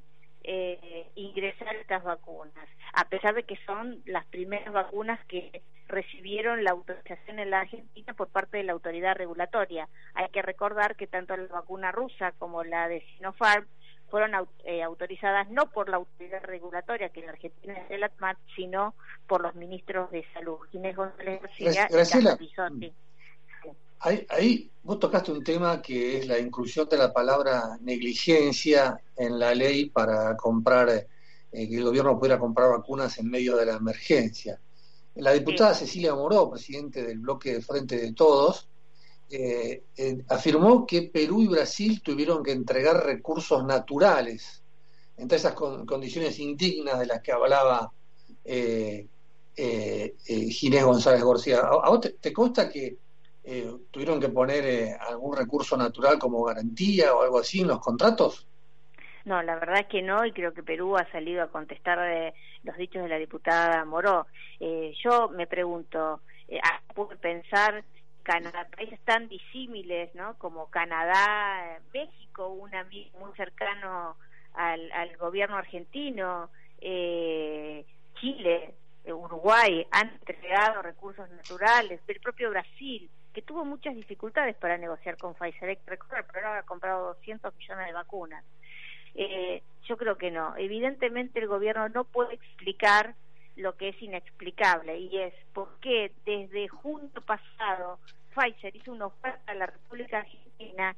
[0.46, 6.70] eh, ingresar estas vacunas, a pesar de que son las primeras vacunas que recibieron la
[6.70, 9.88] autorización en la Argentina por parte de la autoridad regulatoria.
[10.14, 13.66] Hay que recordar que tanto la vacuna rusa como la de Sinopharm
[14.08, 18.38] fueron eh, autorizadas no por la autoridad regulatoria, que en la Argentina es el ATMAT,
[18.54, 18.94] sino
[19.26, 22.92] por los ministros de salud, Ginés González García y
[24.00, 29.38] ahí, ahí vos tocaste un tema que es la inclusión de la palabra negligencia en
[29.38, 31.06] la ley para comprar, eh,
[31.50, 34.60] que el gobierno pudiera comprar vacunas en medio de la emergencia.
[35.16, 38.68] La diputada Cecilia Moró, presidente del bloque de Frente de Todos,
[39.28, 44.62] eh, eh, afirmó que Perú y Brasil tuvieron que entregar recursos naturales,
[45.16, 47.90] entre esas condiciones indignas de las que hablaba
[48.44, 49.06] eh,
[50.26, 51.60] Ginés González García.
[51.60, 52.98] ¿A, vos te, consta que
[53.90, 58.46] tuvieron que poner algún recurso natural como garantía o algo así en los contratos?
[59.26, 62.32] No, la verdad es que no, y creo que Perú ha salido a contestar de
[62.62, 64.28] los dichos de la diputada Moró.
[64.60, 66.60] Eh, yo me pregunto, eh,
[66.94, 67.84] ¿puedo pensar
[68.22, 70.38] Canadá, países tan disímiles, ¿no?
[70.38, 74.16] Como Canadá, México, un amigo muy cercano
[74.54, 76.48] al, gobierno argentino,
[76.80, 77.84] eh,
[78.20, 78.74] Chile,
[79.06, 85.34] Uruguay han entregado recursos naturales, el propio Brasil, que tuvo muchas dificultades para negociar con
[85.34, 88.42] Pfizer, recordar, pero ahora ha comprado 200 millones de vacunas.
[89.14, 90.56] Eh, yo creo que no.
[90.56, 93.14] Evidentemente el gobierno no puede explicar
[93.56, 97.98] lo que es inexplicable y es por qué desde junio pasado
[98.34, 100.96] Pfizer hizo una oferta a la República Argentina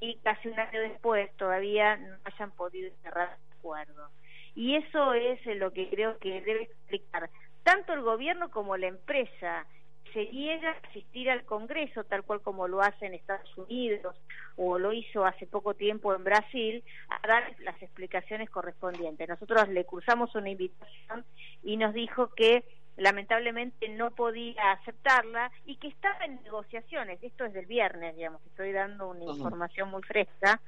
[0.00, 4.10] y casi un año después todavía no hayan podido cerrar el acuerdo.
[4.56, 7.30] Y eso es lo que creo que debe explicar
[7.62, 9.64] tanto el gobierno como la empresa
[10.12, 14.16] se niega a asistir al Congreso, tal cual como lo hace en Estados Unidos
[14.56, 19.28] o lo hizo hace poco tiempo en Brasil, a dar las explicaciones correspondientes.
[19.28, 21.24] Nosotros le cursamos una invitación
[21.62, 22.64] y nos dijo que
[22.96, 27.22] lamentablemente no podía aceptarla y que estaba en negociaciones.
[27.22, 30.60] Esto es del viernes, digamos, estoy dando una información muy fresca.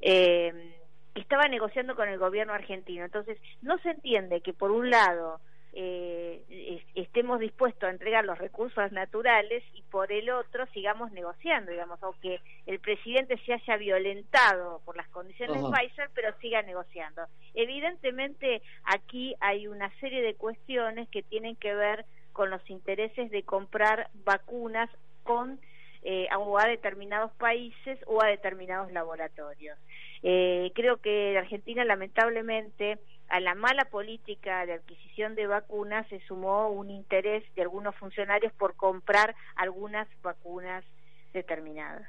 [0.00, 0.74] Eh,
[1.14, 3.04] estaba negociando con el gobierno argentino.
[3.04, 5.40] Entonces, no se entiende que por un lado
[5.78, 12.02] eh, estemos dispuestos a entregar los recursos naturales y por el otro sigamos negociando, digamos,
[12.02, 17.26] aunque el presidente se haya violentado por las condiciones de Pfizer, pero siga negociando.
[17.52, 23.42] Evidentemente aquí hay una serie de cuestiones que tienen que ver con los intereses de
[23.42, 24.88] comprar vacunas
[25.24, 25.60] con
[26.02, 29.78] eh, o a determinados países o a determinados laboratorios.
[30.22, 32.98] Eh, creo que Argentina lamentablemente
[33.28, 38.52] a la mala política de adquisición de vacunas se sumó un interés de algunos funcionarios
[38.52, 40.84] por comprar algunas vacunas
[41.32, 42.08] determinadas.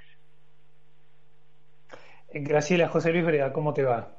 [2.29, 4.13] Eh, Graciela José Luis Breda, ¿cómo te va?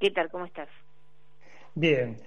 [0.00, 0.30] ¿Qué tal?
[0.30, 0.68] ¿Cómo estás?
[1.74, 2.18] Bien.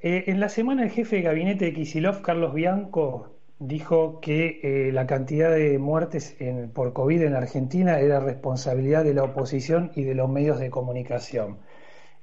[0.00, 4.92] Eh, en la semana el jefe de gabinete de Kisilov, Carlos Bianco, dijo que eh,
[4.92, 10.04] la cantidad de muertes en, por COVID en Argentina era responsabilidad de la oposición y
[10.04, 11.58] de los medios de comunicación.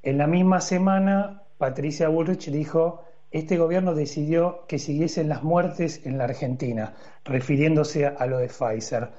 [0.01, 6.18] En la misma semana, Patricia Bullrich dijo, este gobierno decidió que siguiesen las muertes en
[6.18, 6.93] la Argentina,
[7.26, 9.10] refiriéndose a, lo de Pfizer.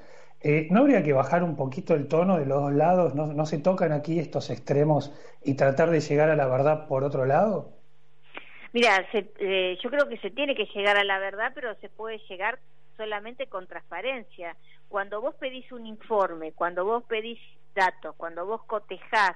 [0.41, 3.13] Eh, ¿No habría que bajar un poquito el tono de los dos lados?
[3.13, 5.13] ¿No, se tocan aquí estos extremos
[5.43, 7.73] y tratar de llegar a la verdad por otro lado?
[8.71, 12.19] Mira, eh, yo creo que se tiene que llegar a la verdad, pero se puede
[12.29, 12.59] llegar
[12.95, 14.55] solamente con transparencia.
[14.87, 17.39] Cuando vos pedís un informe, cuando vos pedís
[17.75, 19.35] datos, cuando vos cotejás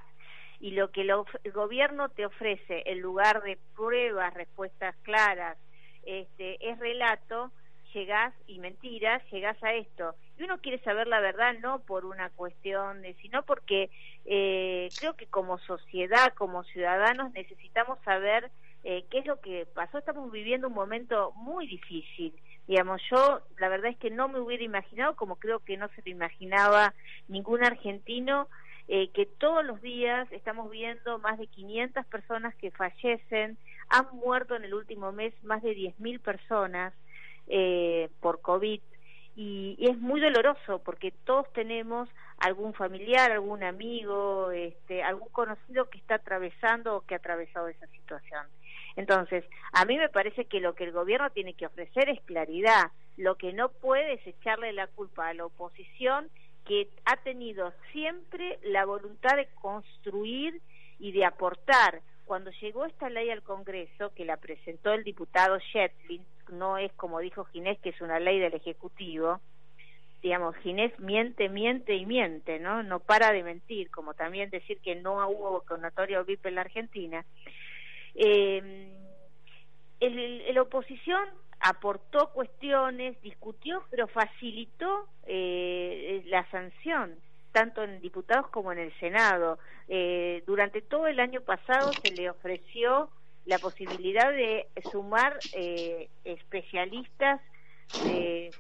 [0.64, 5.57] y lo que el gobierno te ofrece en lugar de pruebas, respuestas claras,
[6.05, 7.51] este, es relato,
[7.93, 10.16] llegás y mentiras, llegás a esto.
[10.38, 13.89] Y uno quiere saber la verdad no por una cuestión de, sino porque
[14.24, 18.49] eh, creo que como sociedad, como ciudadanos, necesitamos saber
[18.86, 19.97] eh, qué es lo que pasó.
[19.97, 22.34] Estamos viviendo un momento muy difícil.
[22.70, 26.01] Digamos, yo la verdad es que no me hubiera imaginado, como creo que no se
[26.05, 26.93] lo imaginaba
[27.28, 28.47] ningún argentino,
[28.88, 33.58] eh, que todos los días estamos viendo más de 500 personas que fallecen,
[33.90, 36.94] han muerto en el último mes más de 10.000 personas
[37.48, 38.82] eh, por COVID
[39.36, 45.98] y, es muy doloroso porque todos tenemos algún familiar, algún amigo, este, algún conocido que
[45.98, 48.46] está atravesando o que ha atravesado esa situación.
[48.96, 52.92] Entonces, a mí me parece que lo que el gobierno tiene que ofrecer es claridad.
[53.18, 56.30] Lo que no puede es echarle la culpa a la oposición
[56.66, 60.61] que ha tenido siempre la voluntad de construir
[60.99, 62.01] y de aportar.
[62.26, 67.20] Cuando llegó esta ley al Congreso, que la presentó el diputado Shetlin, no es como
[67.20, 69.39] dijo Ginés, que es una ley del Ejecutivo,
[70.22, 72.82] digamos, Ginés miente, miente y miente, ¿no?
[72.82, 77.26] No para de mentir, como también decir que no hubo vacunatorio VIP en la Argentina.
[78.16, 78.89] Eh,
[79.99, 81.28] el, la oposición
[81.64, 87.16] aportó cuestiones, discutió, pero facilitó eh, la sanción,
[87.53, 89.57] tanto en diputados como en el Senado.
[89.88, 93.09] Eh, durante todo el año pasado se le ofreció
[93.45, 97.41] la posibilidad de sumar eh, especialistas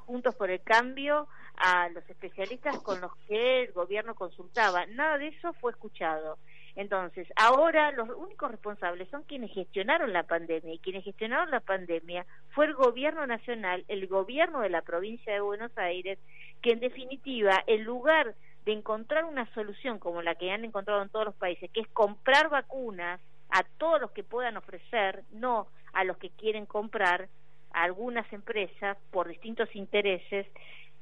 [0.05, 4.85] Juntos por el Cambio a los especialistas con los que el gobierno consultaba.
[4.87, 6.37] Nada de eso fue escuchado.
[6.75, 12.25] Entonces, ahora los únicos responsables son quienes gestionaron la pandemia y quienes gestionaron la pandemia
[12.49, 16.17] fue el gobierno nacional, el gobierno de la provincia de Buenos Aires,
[16.61, 18.33] que en definitiva, en lugar
[18.65, 21.87] de encontrar una solución como la que han encontrado en todos los países, que es
[21.89, 23.19] comprar vacunas
[23.49, 27.29] a todos los que puedan ofrecer, no a los que quieren comprar,
[27.71, 30.47] a algunas empresas por distintos intereses,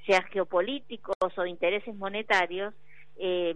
[0.06, 2.74] sea geopolíticos o intereses monetarios,
[3.18, 3.56] eh,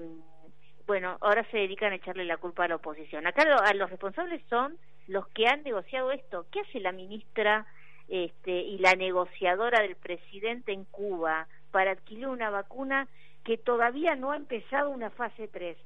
[0.88, 3.26] bueno, ahora se dedican a echarle la culpa a la oposición.
[3.26, 4.78] Acá a los responsables son
[5.08, 6.46] los que han negociado esto.
[6.52, 7.66] ¿Qué hace la ministra
[8.08, 13.08] este, y la negociadora del presidente en Cuba para adquirir una vacuna
[13.44, 15.78] que todavía no ha empezado una fase 3?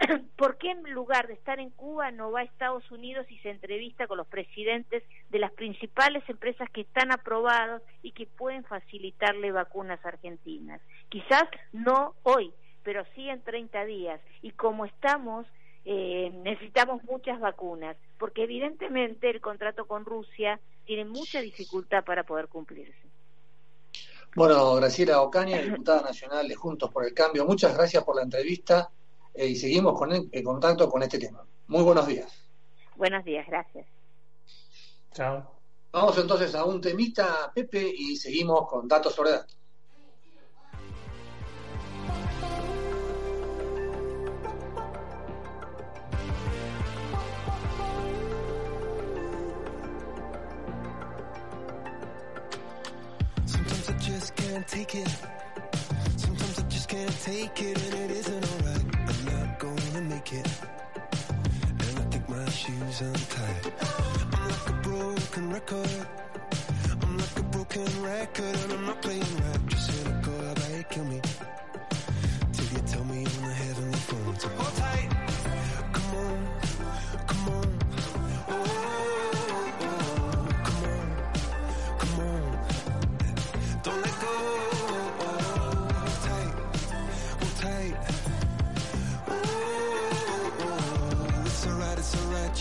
[0.36, 3.50] ¿Por qué en lugar de estar en Cuba no va a Estados Unidos y se
[3.50, 9.52] entrevista con los presidentes de las principales empresas que están aprobados y que pueden facilitarle
[9.52, 10.80] vacunas argentinas?
[11.08, 12.52] Quizás no hoy,
[12.82, 14.20] pero sí en 30 días.
[14.42, 15.46] Y como estamos,
[15.84, 22.48] eh, necesitamos muchas vacunas, porque evidentemente el contrato con Rusia tiene mucha dificultad para poder
[22.48, 22.94] cumplirse.
[24.36, 28.90] Bueno, Graciela Ocaña, diputada nacional de Juntos por el Cambio, muchas gracias por la entrevista
[29.34, 31.44] eh, y seguimos con en contacto con este tema.
[31.66, 32.32] Muy buenos días.
[32.96, 33.86] Buenos días, gracias.
[35.12, 35.60] Chao.
[35.92, 39.59] Vamos entonces a un temita, Pepe, y seguimos con datos sobre datos.
[54.50, 55.16] Can't take it.
[56.16, 58.84] Sometimes I just can't take it, and it isn't alright.
[59.10, 60.48] I'm not gonna make it.
[61.84, 63.72] And I think my shoes untied.
[64.34, 66.06] I'm like a broken record.
[67.02, 69.66] I'm like a broken record, and I'm not playing right.
[69.68, 71.20] Just cynical, how they kill me.
[72.52, 74.99] Till you tell me on the heavenly phone to hold tight.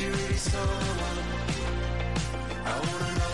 [0.00, 1.18] You're really someone
[2.64, 3.33] I wanna know.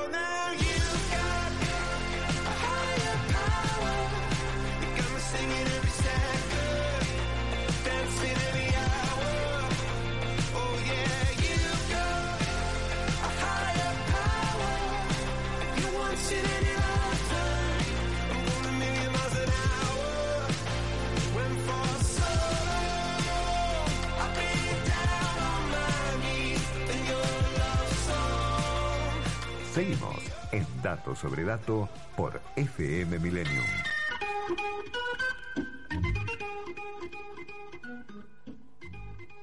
[29.71, 30.17] Seguimos
[30.51, 33.63] en Dato sobre Dato por FM Millennium.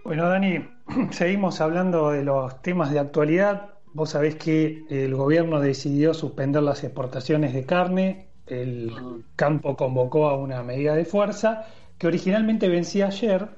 [0.05, 0.69] Bueno, Dani,
[1.13, 3.71] seguimos hablando de los temas de actualidad.
[3.95, 8.27] Vos sabés que el gobierno decidió suspender las exportaciones de carne.
[8.47, 8.93] El
[9.35, 11.65] campo convocó a una medida de fuerza
[11.97, 13.49] que originalmente vencía ayer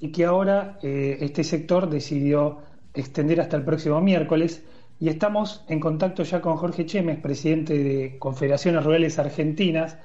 [0.00, 2.60] y que ahora eh, este sector decidió
[2.94, 4.64] extender hasta el próximo miércoles.
[5.00, 9.98] Y estamos en contacto ya con Jorge Chemes, presidente de Confederaciones Rurales Argentinas,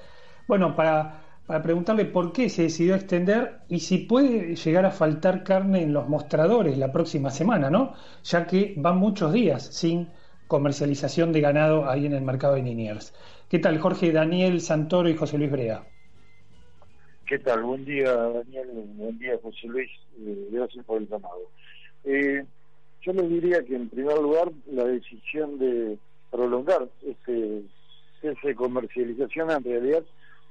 [0.47, 5.43] bueno, para, para preguntarle por qué se decidió extender y si puede llegar a faltar
[5.43, 7.93] carne en los mostradores la próxima semana, ¿no?
[8.23, 10.09] Ya que van muchos días sin
[10.47, 13.13] comercialización de ganado ahí en el mercado de Liniers.
[13.49, 15.83] ¿Qué tal, Jorge, Daniel Santoro y José Luis Brea?
[17.27, 17.61] ¿Qué tal?
[17.61, 18.67] Buen día, Daniel.
[18.95, 19.89] Buen día, José Luis.
[20.19, 21.51] Eh, gracias por el llamado.
[22.03, 22.43] Eh,
[23.01, 25.97] yo les diría que, en primer lugar, la decisión de
[26.31, 27.63] prolongar este
[28.21, 30.03] cese de comercialización en realidad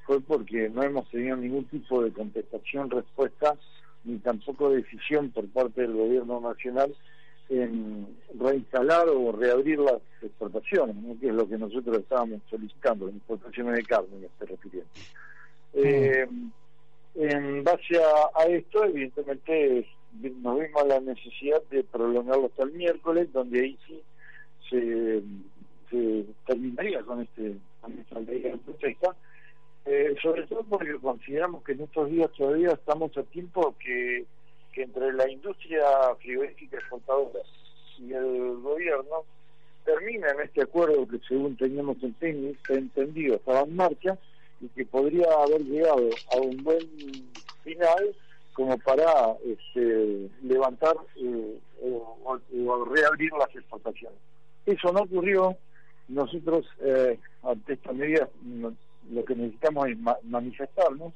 [0.06, 3.56] fue porque no hemos tenido ningún tipo de contestación, respuesta,
[4.04, 6.94] ni tampoco decisión por parte del gobierno nacional
[7.50, 8.06] en
[8.38, 11.18] reinstalar o reabrir las exportaciones, ¿no?
[11.18, 14.90] que es lo que nosotros estábamos solicitando, las exportaciones de carne, me estoy refiriendo.
[15.74, 16.26] Eh,
[17.14, 19.86] en base a, a esto, evidentemente,
[20.20, 24.02] nos vimos la necesidad de prolongarlo hasta el miércoles, donde ahí sí
[24.70, 25.22] se,
[26.46, 29.16] terminaría con, este, con esta ley protesta,
[29.86, 34.24] eh, sobre todo porque consideramos que en estos días todavía estamos a tiempo que,
[34.72, 35.82] que entre la industria
[36.20, 37.40] frigorífica exportadora
[37.98, 39.24] y el gobierno
[39.84, 44.18] terminen este acuerdo que según teníamos entendido estaba en marcha
[44.60, 46.86] y que podría haber llegado a un buen
[47.64, 48.14] final
[48.58, 54.18] como para este, levantar eh, o, reabrir las exportaciones.
[54.66, 55.56] Eso no ocurrió.
[56.08, 58.28] Nosotros, eh, ante esta medida,
[59.12, 61.12] lo que necesitamos es ma- manifestarnos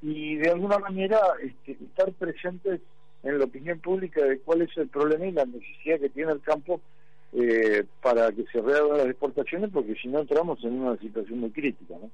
[0.00, 2.80] y de alguna manera este, estar presentes
[3.22, 6.40] en la opinión pública de cuál es el problema y la necesidad que tiene el
[6.40, 6.80] campo
[7.34, 11.50] eh, para que se reabran las exportaciones, porque si no entramos en una situación muy
[11.50, 11.96] crítica.
[12.00, 12.10] ¿no?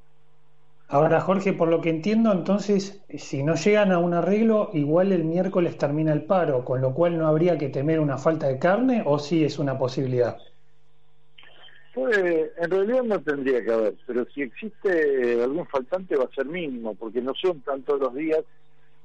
[0.90, 5.24] Ahora, Jorge, por lo que entiendo, entonces, si no llegan a un arreglo, igual el
[5.24, 9.02] miércoles termina el paro, con lo cual no habría que temer una falta de carne,
[9.04, 10.38] o sí es una posibilidad.
[11.92, 12.16] Pues,
[12.56, 16.46] en realidad no tendría que haber, pero si existe eh, algún faltante va a ser
[16.46, 18.44] mínimo, porque no son tantos los días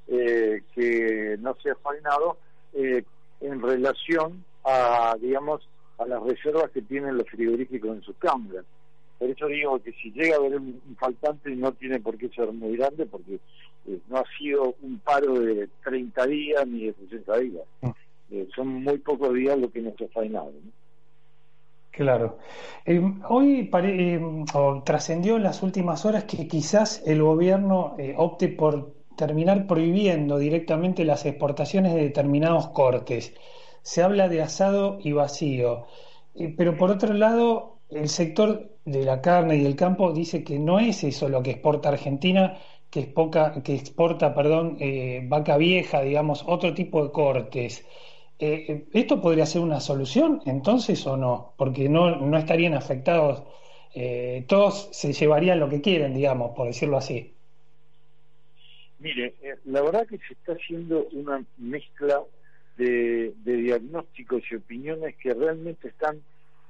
[0.08, 2.38] eh, que no se ha faenado
[2.72, 3.04] eh,
[3.42, 5.68] en relación a, digamos,
[5.98, 8.64] a las reservas que tienen los frigoríficos en sus cámaras.
[9.18, 12.52] Por eso digo que si llega a haber un, faltante no tiene por qué ser
[12.52, 13.38] muy grande, porque
[13.86, 17.64] eh, no ha sido un paro de 30 días ni de 60 días.
[18.30, 20.50] Eh, son muy pocos días lo que no se ha faenado.
[20.52, 20.70] ¿no?
[21.90, 22.38] Claro.
[22.84, 24.20] Eh, hoy pare- eh,
[24.54, 31.04] o trascendió en las últimas horas que quizás el gobierno opte por terminar prohibiendo directamente
[31.04, 33.32] las exportaciones de determinados cortes.
[33.82, 35.86] Se habla de asado y vacío.
[36.56, 40.78] Pero por otro lado, el sector de la carne y del campo dice que no
[40.78, 42.58] es eso lo que exporta Argentina,
[42.90, 47.86] que, es poca, que exporta, perdón, eh, vaca vieja, digamos, otro tipo de cortes.
[48.38, 51.54] Eh, ¿esto podría ser una solución entonces o no?
[51.56, 53.44] Porque no, no estarían afectados,
[53.94, 57.32] eh, todos se llevarían lo que quieren, digamos, por decirlo así.
[58.98, 62.22] Mire, eh, la verdad que se está haciendo una mezcla
[62.76, 66.20] de, de diagnósticos y opiniones que realmente están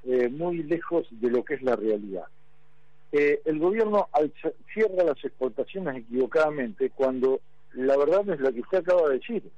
[0.07, 2.27] eh, muy lejos de lo que es la realidad.
[3.13, 4.09] Eh, el gobierno
[4.73, 7.41] cierra las exportaciones equivocadamente cuando
[7.75, 9.51] la verdad es lo que usted acaba de decir.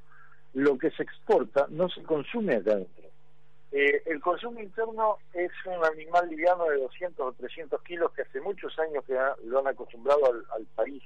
[0.54, 3.04] Lo que se exporta no se consume acá adentro.
[3.72, 8.40] Eh, el consumo interno es un animal liviano de 200 o 300 kilos que hace
[8.40, 11.02] muchos años que lo han acostumbrado al, al país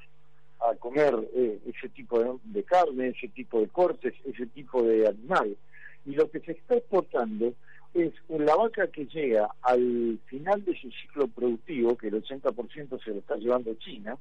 [0.60, 5.08] a comer eh, ese tipo de, de carne, ese tipo de cortes, ese tipo de
[5.08, 5.56] animal.
[6.04, 7.54] Y lo que se está exportando
[7.94, 13.10] es la vaca que llega al final de su ciclo productivo, que el 80% se
[13.10, 14.16] lo está llevando China,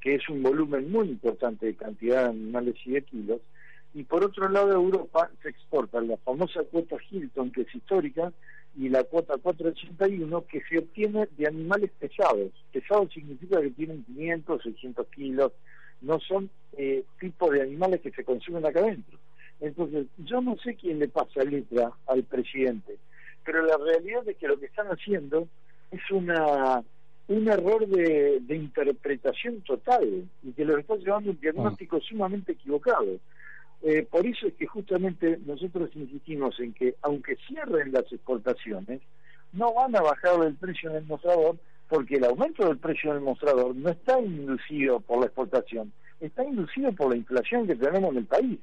[0.00, 3.40] que es un volumen muy importante de cantidad de animales y de kilos,
[3.94, 8.32] y por otro lado Europa se exporta la famosa cuota Hilton, que es histórica,
[8.76, 12.52] y la cuota 481, que se obtiene de animales pesados.
[12.72, 15.52] Pesados significa que tienen 500, 600 kilos,
[16.02, 19.18] no son eh, tipos de animales que se consumen acá adentro.
[19.60, 22.98] Entonces, yo no sé quién le pasa letra al presidente,
[23.44, 25.48] pero la realidad es que lo que están haciendo
[25.90, 26.82] es una
[27.28, 33.18] un error de, de interpretación total y que los está llevando un diagnóstico sumamente equivocado.
[33.82, 39.00] Eh, por eso es que justamente nosotros insistimos en que aunque cierren las exportaciones,
[39.52, 41.56] no van a bajar el precio en el mostrador
[41.88, 46.44] porque el aumento del precio en el mostrador no está inducido por la exportación, está
[46.44, 48.58] inducido por la inflación que tenemos en el país,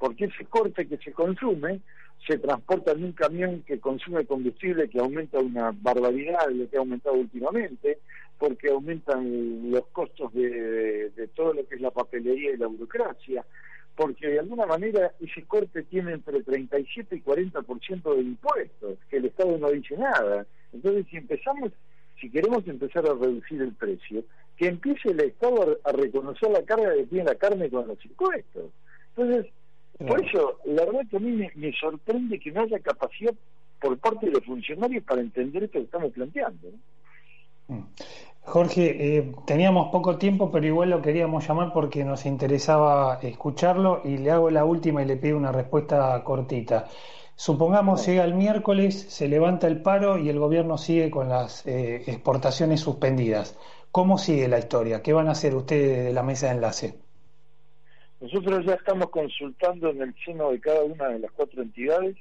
[0.00, 1.80] porque ese corte que se consume
[2.26, 6.76] se transporta en un camión que consume combustible que aumenta una barbaridad de lo que
[6.76, 7.98] ha aumentado últimamente,
[8.38, 13.44] porque aumentan los costos de, todo lo que es la papelería y la burocracia,
[13.94, 19.26] porque de alguna manera ese corte tiene entre 37 y 40% de impuestos, que el
[19.26, 20.46] Estado no dice nada.
[20.72, 21.72] Entonces, si empezamos,
[22.18, 24.24] si queremos empezar a reducir el precio,
[24.56, 28.02] que empiece el Estado a, a reconocer la carga que tiene la carne con los
[28.04, 28.70] impuestos.
[29.16, 29.52] Entonces,
[30.06, 33.34] por eso, la verdad que a mí me, me sorprende que no haya capacidad
[33.80, 36.68] por parte de los funcionarios para entender esto que estamos planteando.
[37.68, 37.86] ¿no?
[38.42, 44.18] Jorge, eh, teníamos poco tiempo, pero igual lo queríamos llamar porque nos interesaba escucharlo y
[44.18, 46.86] le hago la última y le pido una respuesta cortita.
[47.36, 52.02] Supongamos llega el miércoles, se levanta el paro y el gobierno sigue con las eh,
[52.06, 53.56] exportaciones suspendidas.
[53.90, 55.02] ¿Cómo sigue la historia?
[55.02, 57.09] ¿Qué van a hacer ustedes de la mesa de enlace?
[58.20, 62.16] Nosotros ya estamos consultando en el seno de cada una de las cuatro entidades,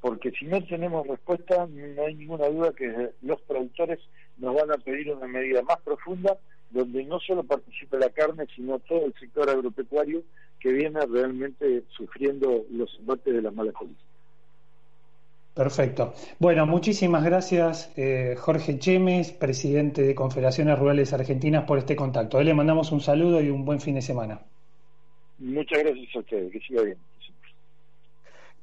[0.00, 3.98] porque si no tenemos respuesta, no hay ninguna duda que los productores
[4.38, 6.38] nos van a pedir una medida más profunda,
[6.70, 10.22] donde no solo participe la carne, sino todo el sector agropecuario
[10.60, 14.08] que viene realmente sufriendo los embates de las malas políticas.
[15.54, 16.14] Perfecto.
[16.38, 22.38] Bueno, muchísimas gracias eh, Jorge Chemes, presidente de Confederaciones Rurales Argentinas, por este contacto.
[22.38, 24.40] A él le mandamos un saludo y un buen fin de semana.
[25.38, 26.98] Muchas gracias a ustedes, que siga bien.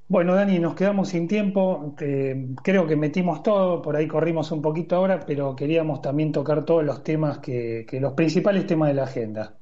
[0.08, 1.96] Bueno, Dani, nos quedamos sin tiempo.
[1.98, 6.84] Creo que metimos todo, por ahí corrimos un poquito ahora, pero queríamos también tocar todos
[6.84, 9.56] los temas que, que los principales temas de la agenda.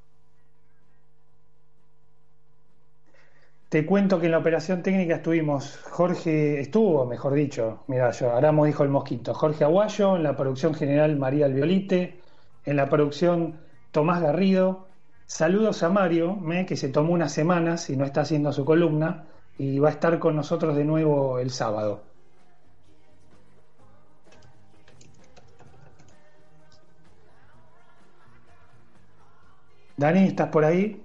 [3.69, 8.65] Te cuento que en la operación técnica estuvimos, Jorge, estuvo, mejor dicho, mira, yo, Aramo
[8.65, 12.19] dijo el mosquito, Jorge Aguayo, en la producción general María Albiolite,
[12.65, 13.59] en la producción
[13.91, 14.89] Tomás Garrido.
[15.33, 19.25] Saludos a Mario, me, que se tomó unas semanas y no está haciendo su columna,
[19.57, 22.03] y va a estar con nosotros de nuevo el sábado.
[29.97, 31.03] Dani, ¿estás por ahí?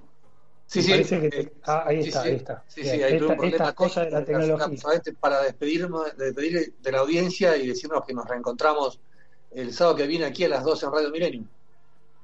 [0.66, 0.92] Sí, sí.
[0.92, 2.28] Que ah, ahí sí, está, sí.
[2.28, 2.64] ahí está.
[2.68, 3.74] Sí, sí, hay Esta- un problema
[4.04, 4.76] de la tecnología.
[4.76, 9.00] solamente para despedirnos, despedir de la audiencia y decirnos que nos reencontramos
[9.52, 11.48] el sábado que viene aquí a las 12 en Radio Milenio.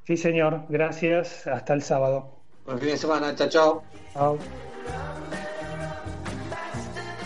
[0.07, 0.67] Sí, señor.
[0.69, 1.47] Gracias.
[1.47, 2.41] Hasta el sábado.
[2.67, 3.35] Buen fin de semana.
[3.35, 3.83] Chao, chao.
[4.13, 4.39] Chao.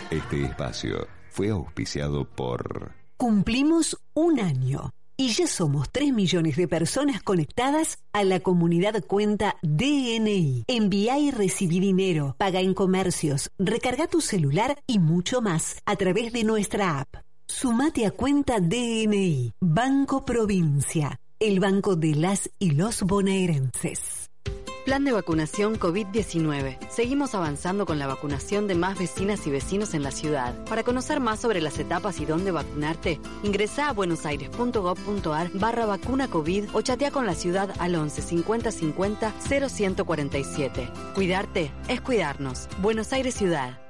[0.09, 7.21] Este espacio fue auspiciado por Cumplimos un año y ya somos 3 millones de personas
[7.21, 10.63] conectadas a la comunidad cuenta DNI.
[10.67, 16.31] Envía y recibí dinero, paga en comercios, recarga tu celular y mucho más a través
[16.31, 17.13] de nuestra app.
[17.45, 24.29] Sumate a cuenta DNI, Banco Provincia, el banco de las y los bonaerenses.
[24.83, 26.77] Plan de vacunación COVID-19.
[26.89, 30.65] Seguimos avanzando con la vacunación de más vecinas y vecinos en la ciudad.
[30.65, 36.69] Para conocer más sobre las etapas y dónde vacunarte, ingresa a buenosaires.gov.ar barra vacuna COVID
[36.73, 40.89] o chatea con la ciudad al 11 50 50 0147.
[41.13, 42.67] Cuidarte es cuidarnos.
[42.81, 43.88] Buenos Aires Ciudad.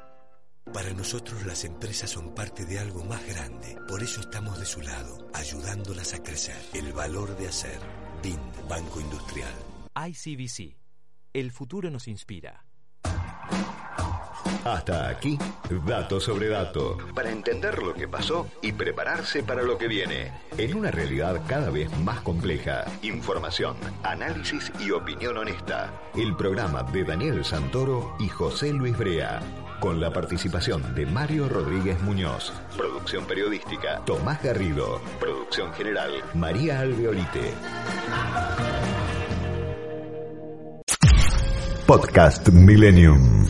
[0.74, 3.76] Para nosotros las empresas son parte de algo más grande.
[3.88, 6.58] Por eso estamos de su lado, ayudándolas a crecer.
[6.74, 7.80] El valor de hacer.
[8.22, 9.54] BIND, Banco Industrial.
[9.96, 10.78] ICBC.
[11.34, 12.66] El futuro nos inspira.
[14.66, 15.38] Hasta aquí,
[15.86, 20.76] dato sobre dato, para entender lo que pasó y prepararse para lo que viene, en
[20.76, 22.86] una realidad cada vez más compleja.
[23.02, 25.94] Información, análisis y opinión honesta.
[26.14, 29.40] El programa de Daniel Santoro y José Luis Brea,
[29.80, 37.54] con la participación de Mario Rodríguez Muñoz, producción periodística, Tomás Garrido, producción general, María Alveolite.
[41.86, 43.48] Podcast Millennium.